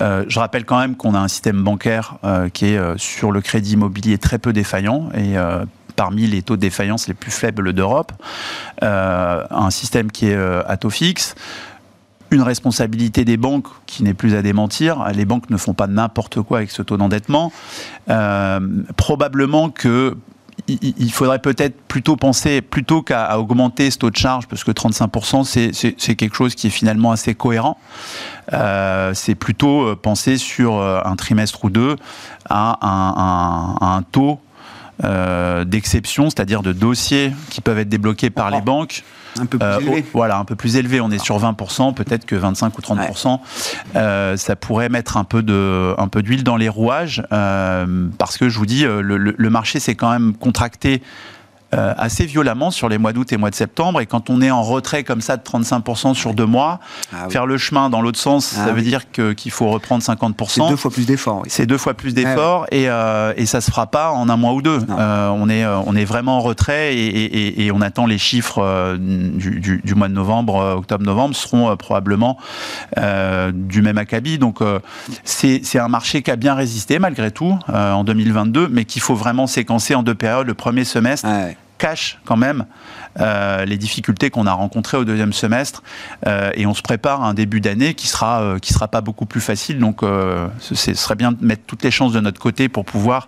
Euh, 0.01 0.25
je 0.27 0.39
rappelle 0.39 0.65
quand 0.65 0.79
même 0.79 0.95
qu'on 0.95 1.15
a 1.15 1.19
un 1.19 1.27
système 1.27 1.61
bancaire 1.63 2.17
euh, 2.23 2.49
qui 2.49 2.67
est 2.67 2.77
euh, 2.77 2.97
sur 2.97 3.31
le 3.31 3.41
crédit 3.41 3.73
immobilier 3.73 4.17
très 4.17 4.37
peu 4.37 4.53
défaillant 4.53 5.09
et 5.13 5.35
parmi 5.95 6.27
les 6.27 6.43
taux 6.43 6.55
de 6.55 6.61
défaillance 6.61 7.07
les 7.07 7.15
plus 7.15 7.31
faibles 7.31 7.73
d'Europe. 7.73 8.11
un 8.81 9.69
système 9.71 10.11
qui 10.11 10.27
est 10.27 10.35
à 10.35 10.77
taux 10.77 10.91
fixe 10.91 11.35
une 12.29 12.41
responsabilité 12.41 13.23
des 13.23 13.37
banques 13.37 13.67
qui 13.85 14.03
n'est 14.03 14.13
plus 14.13 14.35
à 14.35 14.41
démentir. 14.41 15.05
Les 15.15 15.23
banques 15.23 15.49
ne 15.49 15.55
font 15.55 15.73
pas 15.73 15.87
n'importe 15.87 16.41
quoi 16.41 16.57
avec 16.57 16.71
ce 16.71 16.81
taux 16.81 16.97
d'endettement. 16.97 17.51
probablement 18.97 19.69
que 19.69 20.17
il 20.67 21.11
faudrait 21.11 21.39
peut-être 21.39 21.79
plutôt 21.87 22.17
penser, 22.17 22.61
plutôt 22.61 23.01
qu'à 23.01 23.39
augmenter 23.39 23.89
ce 23.89 23.97
taux 23.97 24.09
de 24.09 24.17
charge, 24.17 24.47
parce 24.47 24.63
que 24.63 24.71
35%, 24.71 25.43
c'est 25.97 26.15
quelque 26.15 26.35
chose 26.35 26.55
qui 26.55 26.67
est 26.67 26.71
finalement 26.71 27.11
assez 27.11 27.35
cohérent, 27.35 27.77
euh, 28.53 29.13
c'est 29.13 29.35
plutôt 29.35 29.83
euh, 29.83 29.95
penser 29.95 30.37
sur 30.37 30.75
euh, 30.75 31.01
un 31.03 31.15
trimestre 31.15 31.63
ou 31.65 31.69
deux 31.69 31.95
à 32.49 32.77
un, 33.81 34.01
taux 34.11 34.39
d'exception, 34.99 36.29
c'est-à-dire 36.29 36.63
de 36.63 36.73
dossiers 36.73 37.31
qui 37.49 37.61
peuvent 37.61 37.79
être 37.79 37.89
débloqués 37.89 38.29
par 38.29 38.51
les 38.51 38.61
banques 38.61 39.03
un 39.39 39.45
peu 39.45 39.57
plus 39.57 39.67
élevé. 39.67 40.05
voilà, 40.13 40.37
un 40.37 40.45
peu 40.45 40.55
plus 40.55 40.75
élevé. 40.75 41.01
On 41.01 41.11
est 41.11 41.23
sur 41.23 41.39
20%, 41.39 41.93
peut-être 41.93 42.25
que 42.25 42.35
25 42.35 42.77
ou 42.77 42.81
30%. 42.81 43.39
Euh, 43.95 44.37
ça 44.37 44.55
pourrait 44.55 44.89
mettre 44.89 45.17
un 45.17 45.23
peu 45.23 45.43
de, 45.43 45.93
un 45.97 46.07
peu 46.07 46.21
d'huile 46.21 46.43
dans 46.43 46.57
les 46.57 46.69
rouages, 46.69 47.23
euh, 47.31 48.07
parce 48.17 48.37
que 48.37 48.49
je 48.49 48.57
vous 48.57 48.65
dis, 48.65 48.85
euh, 48.85 49.01
le, 49.01 49.17
le 49.17 49.49
marché 49.49 49.79
s'est 49.79 49.95
quand 49.95 50.11
même 50.11 50.35
contracté 50.35 51.01
euh, 51.73 51.93
assez 51.97 52.25
violemment 52.25 52.71
sur 52.71 52.87
les 52.87 52.97
mois 52.97 53.11
d'août 53.11 53.33
et 53.33 53.37
mois 53.37 53.49
de 53.49 53.55
septembre. 53.55 53.99
Et 53.99 54.05
quand 54.05 54.29
on 54.29 54.41
est 54.41 54.49
en 54.49 54.63
retrait 54.63 55.03
comme 55.03 55.19
ça 55.19 55.35
de 55.35 55.43
35% 55.43 56.13
sur 56.13 56.33
deux 56.33 56.45
mois, 56.45 56.79
ah 57.11 57.27
faire 57.29 57.45
le 57.45 57.57
chemin 57.57 57.89
dans 57.89 58.01
l'autre 58.01 58.19
sens, 58.19 58.55
ah 58.57 58.67
ça 58.67 58.71
veut 58.71 58.81
dire 58.81 59.11
qu'il 59.11 59.51
faut 59.51 59.69
reprendre 59.69 60.01
50%. 60.01 60.47
C'est 60.47 60.69
deux 60.69 60.77
fois 60.77 60.91
plus 60.91 61.05
d'efforts. 61.05 61.43
C'est 61.47 61.65
deux 61.65 61.77
fois 61.77 61.93
plus 61.93 62.13
d'efforts 62.13 62.67
et, 62.71 62.89
euh, 62.89 63.33
et 63.35 63.45
ça 63.45 63.59
se 63.59 63.69
fera 63.69 63.87
pas 63.87 64.11
en 64.11 64.29
un 64.29 64.37
mois 64.37 64.53
ou 64.53 64.61
deux. 64.61 64.79
Euh, 64.89 65.27
on, 65.27 65.49
est, 65.49 65.65
on 65.65 65.93
est 65.93 66.05
vraiment 66.05 66.37
en 66.37 66.39
retrait 66.39 66.95
et, 66.95 67.05
et, 67.05 67.65
et 67.65 67.71
on 67.73 67.81
attend 67.81 68.05
les 68.05 68.17
chiffres 68.17 68.95
du, 68.97 69.59
du, 69.59 69.81
du, 69.83 69.95
mois 69.95 70.07
de 70.07 70.13
novembre, 70.13 70.75
octobre-novembre 70.77 71.35
seront 71.35 71.75
probablement 71.75 72.37
du 72.95 73.81
même 73.81 73.97
acabit. 73.97 74.37
Donc 74.37 74.59
c'est 75.25 75.79
un 75.79 75.89
marché 75.89 76.21
qui 76.21 76.31
a 76.31 76.37
bien 76.37 76.55
résisté 76.55 76.97
malgré 76.97 77.29
tout 77.29 77.59
en 77.67 78.05
2022, 78.05 78.69
mais 78.71 78.85
qu'il 78.85 79.01
faut 79.01 79.15
vraiment 79.15 79.47
séquencer 79.47 79.95
en 79.95 80.03
deux 80.03 80.15
périodes. 80.15 80.47
Le 80.47 80.53
premier 80.53 80.85
semestre, 80.85 81.27
cache 81.77 82.19
quand 82.25 82.37
même 82.37 82.65
euh, 83.19 83.65
les 83.65 83.77
difficultés 83.77 84.29
qu'on 84.29 84.45
a 84.45 84.53
rencontrées 84.53 84.97
au 84.97 85.03
deuxième 85.03 85.33
semestre 85.33 85.81
euh, 86.27 86.51
et 86.53 86.67
on 86.67 86.73
se 86.73 86.83
prépare 86.83 87.23
à 87.23 87.29
un 87.29 87.33
début 87.33 87.61
d'année 87.61 87.95
qui 87.95 88.07
sera 88.07 88.41
euh, 88.41 88.59
qui 88.59 88.73
sera 88.73 88.87
pas 88.87 89.01
beaucoup 89.01 89.25
plus 89.25 89.41
facile 89.41 89.79
donc 89.79 90.01
ce 90.59 90.75
serait 90.75 91.15
bien 91.15 91.31
de 91.31 91.43
mettre 91.43 91.63
toutes 91.65 91.83
les 91.83 91.91
chances 91.91 92.13
de 92.13 92.19
notre 92.19 92.39
côté 92.39 92.69
pour 92.69 92.85
pouvoir 92.85 93.27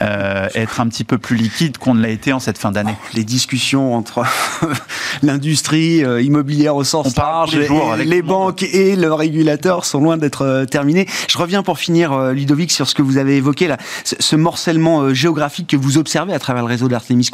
être 0.00 0.80
un 0.80 0.88
petit 0.88 1.04
peu 1.04 1.18
plus 1.18 1.36
liquide 1.36 1.78
qu'on 1.78 1.94
ne 1.94 2.02
l'a 2.02 2.08
été 2.08 2.32
en 2.32 2.40
cette 2.40 2.58
fin 2.58 2.72
d'année. 2.72 2.94
Les 3.14 3.24
discussions 3.24 3.94
entre 3.94 4.24
l'industrie 5.22 6.02
immobilière 6.22 6.76
au 6.76 6.84
sens 6.84 7.16
large, 7.16 7.56
les, 7.56 8.04
les 8.04 8.22
banques 8.22 8.62
et 8.62 8.96
le 8.96 9.12
régulateur 9.12 9.84
sont 9.84 10.00
loin 10.00 10.16
d'être 10.16 10.64
terminées. 10.70 11.06
Je 11.28 11.38
reviens 11.38 11.62
pour 11.62 11.78
finir 11.78 12.32
Ludovic 12.32 12.70
sur 12.70 12.88
ce 12.88 12.94
que 12.94 13.02
vous 13.02 13.16
avez 13.16 13.36
évoqué 13.36 13.68
là, 13.68 13.76
ce 14.04 14.36
morcellement 14.36 15.12
géographique 15.14 15.68
que 15.68 15.76
vous 15.76 15.98
observez 15.98 16.32
à 16.32 16.38
travers 16.38 16.62
le 16.62 16.68
réseau 16.68 16.88
d'Artemis 16.88 17.30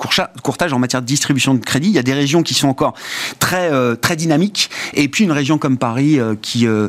En 0.49 0.79
matière 0.79 1.03
de 1.03 1.07
distribution 1.07 1.55
de 1.55 1.61
crédit 1.61 1.89
il 1.89 1.95
y 1.95 1.99
a 1.99 2.03
des 2.03 2.15
régions 2.15 2.43
qui 2.43 2.55
sont 2.55 2.69
encore 2.69 2.95
très, 3.39 3.73
euh, 3.73 3.97
très 3.97 4.17
dynamiques. 4.17 4.71
Et 4.95 5.09
puis 5.09 5.25
une 5.25 5.33
région 5.33 5.59
comme 5.59 5.77
Paris 5.77 6.21
euh, 6.21 6.35
qui, 6.41 6.67
euh, 6.67 6.89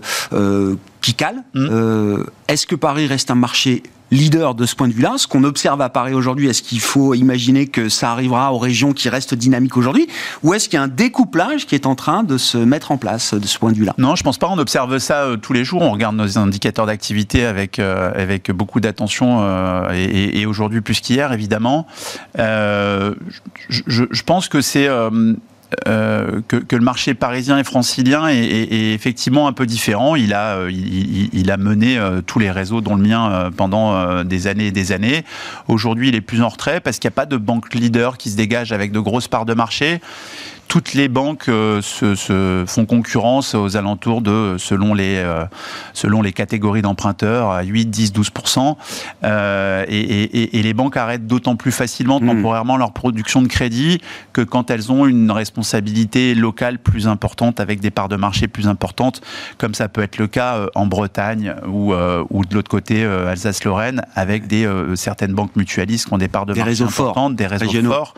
qui 1.08 1.14
cale. 1.14 1.44
Mmh. 1.54 2.24
Est-ce 2.50 2.68
que 2.68 2.76
Paris 2.76 3.08
reste 3.08 3.32
un 3.32 3.36
marché 3.36 3.82
leader 4.12 4.56
de 4.56 4.66
ce 4.66 4.76
point 4.76 4.90
de 4.90 4.94
vue-là? 4.94 5.14
Ce 5.16 5.26
qu'on 5.26 5.46
observe 5.46 5.80
à 5.80 5.88
Paris 5.88 6.14
aujourd'hui, 6.14 6.50
est-ce 6.50 6.62
qu'il 6.62 6.82
faut 6.82 7.14
imaginer 7.14 7.68
que 7.68 7.88
ça 7.88 8.12
arrivera 8.12 8.52
aux 8.52 8.58
régions 8.58 8.92
qui 8.92 9.08
restent 9.08 9.34
dynamiques 9.34 9.78
aujourd'hui? 9.78 10.10
Ou 10.44 10.54
est-ce 10.54 10.68
qu'il 10.68 10.76
y 10.76 10.82
a 10.82 10.84
un 10.84 10.90
découplage 10.90 11.66
qui 11.66 11.76
est 11.76 11.86
en 11.86 11.96
train 11.96 12.24
de 12.24 12.38
se 12.38 12.58
mettre 12.58 12.92
en 12.92 12.98
place 12.98 13.34
de 13.34 13.48
ce 13.48 13.58
point 13.58 13.72
de 13.72 13.78
vue-là? 13.78 13.94
Non, 13.98 14.18
je 14.18 14.24
pense 14.24 14.38
pas. 14.38 14.50
On 14.50 14.58
observe 14.58 14.98
ça 14.98 15.28
tous 15.42 15.54
les 15.54 15.64
jours. 15.64 15.82
On 15.82 15.92
regarde 15.92 16.18
nos 16.18 16.38
indicateurs 16.38 16.88
d'activité 16.88 17.46
avec, 17.46 17.80
avec 17.80 18.52
beaucoup 18.52 18.82
d'attention 18.82 19.90
et, 19.94 20.46
aujourd'hui 20.46 20.82
plus 20.82 21.00
qu'hier, 21.00 21.32
évidemment. 21.32 21.88
je, 22.38 23.14
je, 23.70 24.24
pense 24.24 24.50
que 24.50 24.60
c'est 24.60 24.90
euh, 25.86 26.40
que, 26.48 26.76
le 26.76 26.82
marché 26.82 27.14
parisien 27.14 27.58
et 27.58 27.64
francilien 27.66 28.30
est, 28.30 28.38
est, 28.38 28.94
effectivement 28.94 29.48
un 29.48 29.54
peu 29.54 29.66
différent. 29.66 30.16
Il 30.16 30.34
a, 30.34 30.56
euh, 30.56 30.72
il 30.72 31.52
a 31.52 31.58
mené 31.58 31.98
euh, 31.98 32.22
tous 32.22 32.40
les 32.40 32.52
réseaux, 32.52 32.80
dont 32.80 32.96
le 32.96 33.04
mien, 33.04 33.52
pendant 33.58 34.24
des 34.24 34.48
années 34.48 34.68
et 34.68 34.72
des 34.72 34.92
années. 34.92 35.24
Aujourd'hui, 35.68 36.10
il 36.10 36.16
est 36.16 36.22
plus 36.22 36.42
en 36.42 36.50
retrait 36.50 36.80
parce 36.80 37.00
qu'il 37.00 37.08
n'y 37.08 37.14
a 37.14 37.16
pas 37.16 37.26
de 37.26 37.38
banque 37.38 37.74
leader 37.74 38.18
qui 38.18 38.30
se 38.30 38.38
dégage 38.38 38.72
avec 38.72 38.92
de 38.92 39.00
grosses 39.00 39.28
parts 39.28 39.46
de 39.46 39.54
marché 39.54 40.00
toutes 40.68 40.94
les 40.94 41.08
banques 41.08 41.50
euh, 41.50 41.82
se, 41.82 42.66
font 42.68 42.86
concurrence 42.86 43.56
aux 43.56 43.78
alentours 43.78 44.22
de, 44.22 44.56
selon 44.58 44.94
les, 44.94 45.16
euh, 45.18 45.46
selon 45.94 46.22
les 46.22 46.34
catégories 46.34 46.82
d'emprunteurs, 46.82 47.52
à 47.52 47.64
8, 47.64 47.86
10, 47.86 48.14
12% 48.14 48.76
euh, 49.24 49.86
et, 49.88 50.62
les 50.68 50.74
banques 50.74 50.98
arrêtent 50.98 51.28
d'autant 51.28 51.56
plus 51.56 51.72
facilement, 51.72 52.20
hmm. 52.20 52.28
temporairement, 52.28 52.78
leur 52.78 52.92
production 52.92 53.42
de 53.42 53.48
crédit 53.48 54.02
que 54.34 54.42
quand 54.42 54.70
elles 54.70 54.92
ont 54.92 55.06
une 55.06 55.32
responsabilité 55.32 56.36
locale 56.36 56.80
plus 56.80 57.08
importante, 57.08 57.60
avec 57.60 57.80
des 57.80 57.92
parts 57.92 58.10
de 58.10 58.18
marché 58.18 58.48
plus 58.48 58.68
importantes, 58.68 59.22
comme 59.58 59.74
ça 59.74 59.88
peut 59.88 60.02
être 60.02 60.18
le 60.18 60.28
cas 60.28 60.68
en 60.76 60.86
Bretagne 60.86 61.56
ou, 61.68 61.94
ou 61.94 62.46
de 62.46 62.54
l'autre 62.54 62.70
côté, 62.70 63.06
Alsace-Lorraine, 63.06 64.02
avec 64.16 64.48
des, 64.48 64.70
certaines 64.96 65.34
banques 65.34 65.56
mutualistes 65.56 66.08
qui 66.08 66.14
ont 66.14 66.18
des 66.18 66.28
parts 66.28 66.46
de 66.46 66.54
marché 66.54 66.82
importantes, 66.82 67.36
des 67.36 67.48
réseaux 67.48 67.84
forts, 67.84 68.14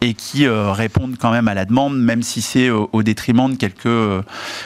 et 0.00 0.14
qui 0.14 0.48
répondent 0.48 1.16
quand 1.20 1.30
même 1.30 1.48
à 1.48 1.54
la 1.54 1.64
demande 1.64 1.81
même 1.90 2.22
si 2.22 2.42
c'est 2.42 2.70
au, 2.70 3.02
détriment 3.02 3.50
de 3.50 3.56
quelques, 3.56 4.24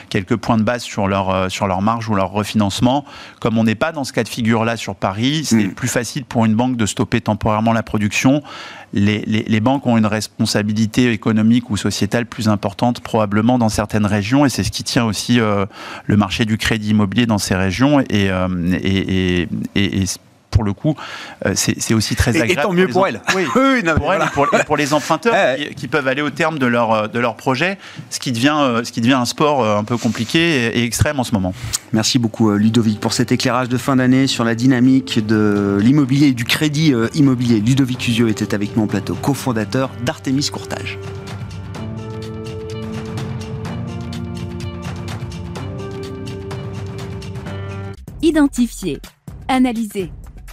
quelques 0.09 0.37
points 0.37 0.57
de 0.57 0.62
base 0.62 0.83
sur 0.83 1.09
leur, 1.09 1.31
euh, 1.31 1.48
sur 1.48 1.66
leur 1.66 1.83
marge 1.83 2.09
ou 2.09 2.14
leur 2.14 2.31
refinancement. 2.31 3.05
Comme 3.40 3.59
on 3.59 3.64
n'est 3.64 3.74
pas 3.74 3.92
dans 3.92 4.05
ce 4.05 4.12
cas 4.12 4.22
de 4.22 4.29
figure-là 4.29 4.76
sur 4.76 4.94
Paris, 4.94 5.44
c'est 5.44 5.68
mm. 5.68 5.74
plus 5.74 5.88
facile 5.88 6.24
pour 6.24 6.44
une 6.44 6.55
banque 6.55 6.76
de 6.76 6.87
stopper 6.87 7.20
temporairement 7.20 7.72
la 7.72 7.83
production. 7.83 8.42
Les, 8.92 9.20
les, 9.26 9.61
banques 9.61 9.87
ont 9.87 9.98
une 9.98 10.07
responsabilité 10.07 11.11
économique 11.11 11.70
ou 11.70 11.76
sociétale 11.76 12.24
plus 12.24 12.48
importante 12.48 13.00
probablement 13.00 13.59
dans 13.59 13.68
certaines 13.68 14.07
régions 14.07 14.46
et 14.46 14.48
c'est 14.48 14.62
ce 14.62 14.70
qui 14.70 14.85
tient 14.85 15.05
aussi 15.05 15.40
euh, 15.40 15.66
le 16.07 16.16
marché 16.16 16.44
du 16.44 16.57
crédit 16.57 16.90
immobilier 16.90 17.26
dans 17.26 17.38
ces 17.38 17.57
régions 17.57 18.00
et, 18.00 18.31
euh, 18.31 18.48
et, 18.72 19.48
et, 19.74 20.02
et 20.02 20.07
pour 20.57 20.64
le 20.64 20.73
coup, 20.73 20.97
c'est 21.55 21.92
aussi 21.92 22.16
très 22.16 22.31
agréable. 22.31 22.53
Et 22.53 22.62
tant 22.62 22.73
mieux 22.73 22.88
pour, 22.88 23.07
elle. 23.07 23.21
Oui, 23.35 23.45
pour 23.45 24.12
elle 24.14 24.23
et 24.23 24.64
pour, 24.64 24.77
les 24.79 24.95
emprunteurs 24.95 25.57
qui, 25.77 25.87
peuvent 25.87 26.09
aller 26.09 26.23
au 26.23 26.31
terme 26.31 26.59
de 26.59 26.64
leur, 26.64 27.11
de 27.11 27.19
leur 27.19 27.37
projet, 27.37 27.77
ce 28.09 28.19
qui, 28.19 28.33
devient, 28.33 28.81
ce 28.83 28.90
qui 28.90 29.03
devient 29.03 29.12
un 29.12 29.27
sport 29.27 29.66
un 29.66 29.85
peu 29.85 29.99
compliqué 29.99 30.79
et, 30.79 30.85
extrême 30.85 31.21
en 31.21 31.25
ce 31.25 31.33
moment. 31.33 31.53
Merci 31.92 32.19
beaucoup 32.19 32.51
Ludovic 32.53 33.01
pour 33.01 33.12
cet 33.12 33.33
éclairage 33.33 33.69
de 33.69 33.77
fin 33.77 33.97
d'année 33.97 34.27
sur 34.27 34.45
la 34.45 34.55
dynamique 34.55 35.27
de 35.27 35.79
l'immobilier 35.81 36.29
et 36.29 36.33
du 36.33 36.45
crédit 36.45 36.95
immobilier. 37.14 37.61
Ludovic 37.61 38.09
Usio 38.09 38.29
était 38.29 38.55
avec 38.55 38.77
nous 38.77 38.85
en 38.85 38.87
plateau, 38.87 39.14
cofondateur 39.14 39.90
d'Artemis 40.05 40.49
Courtage. 40.51 40.99
Identifier, 48.23 48.99
analyser, 49.47 50.11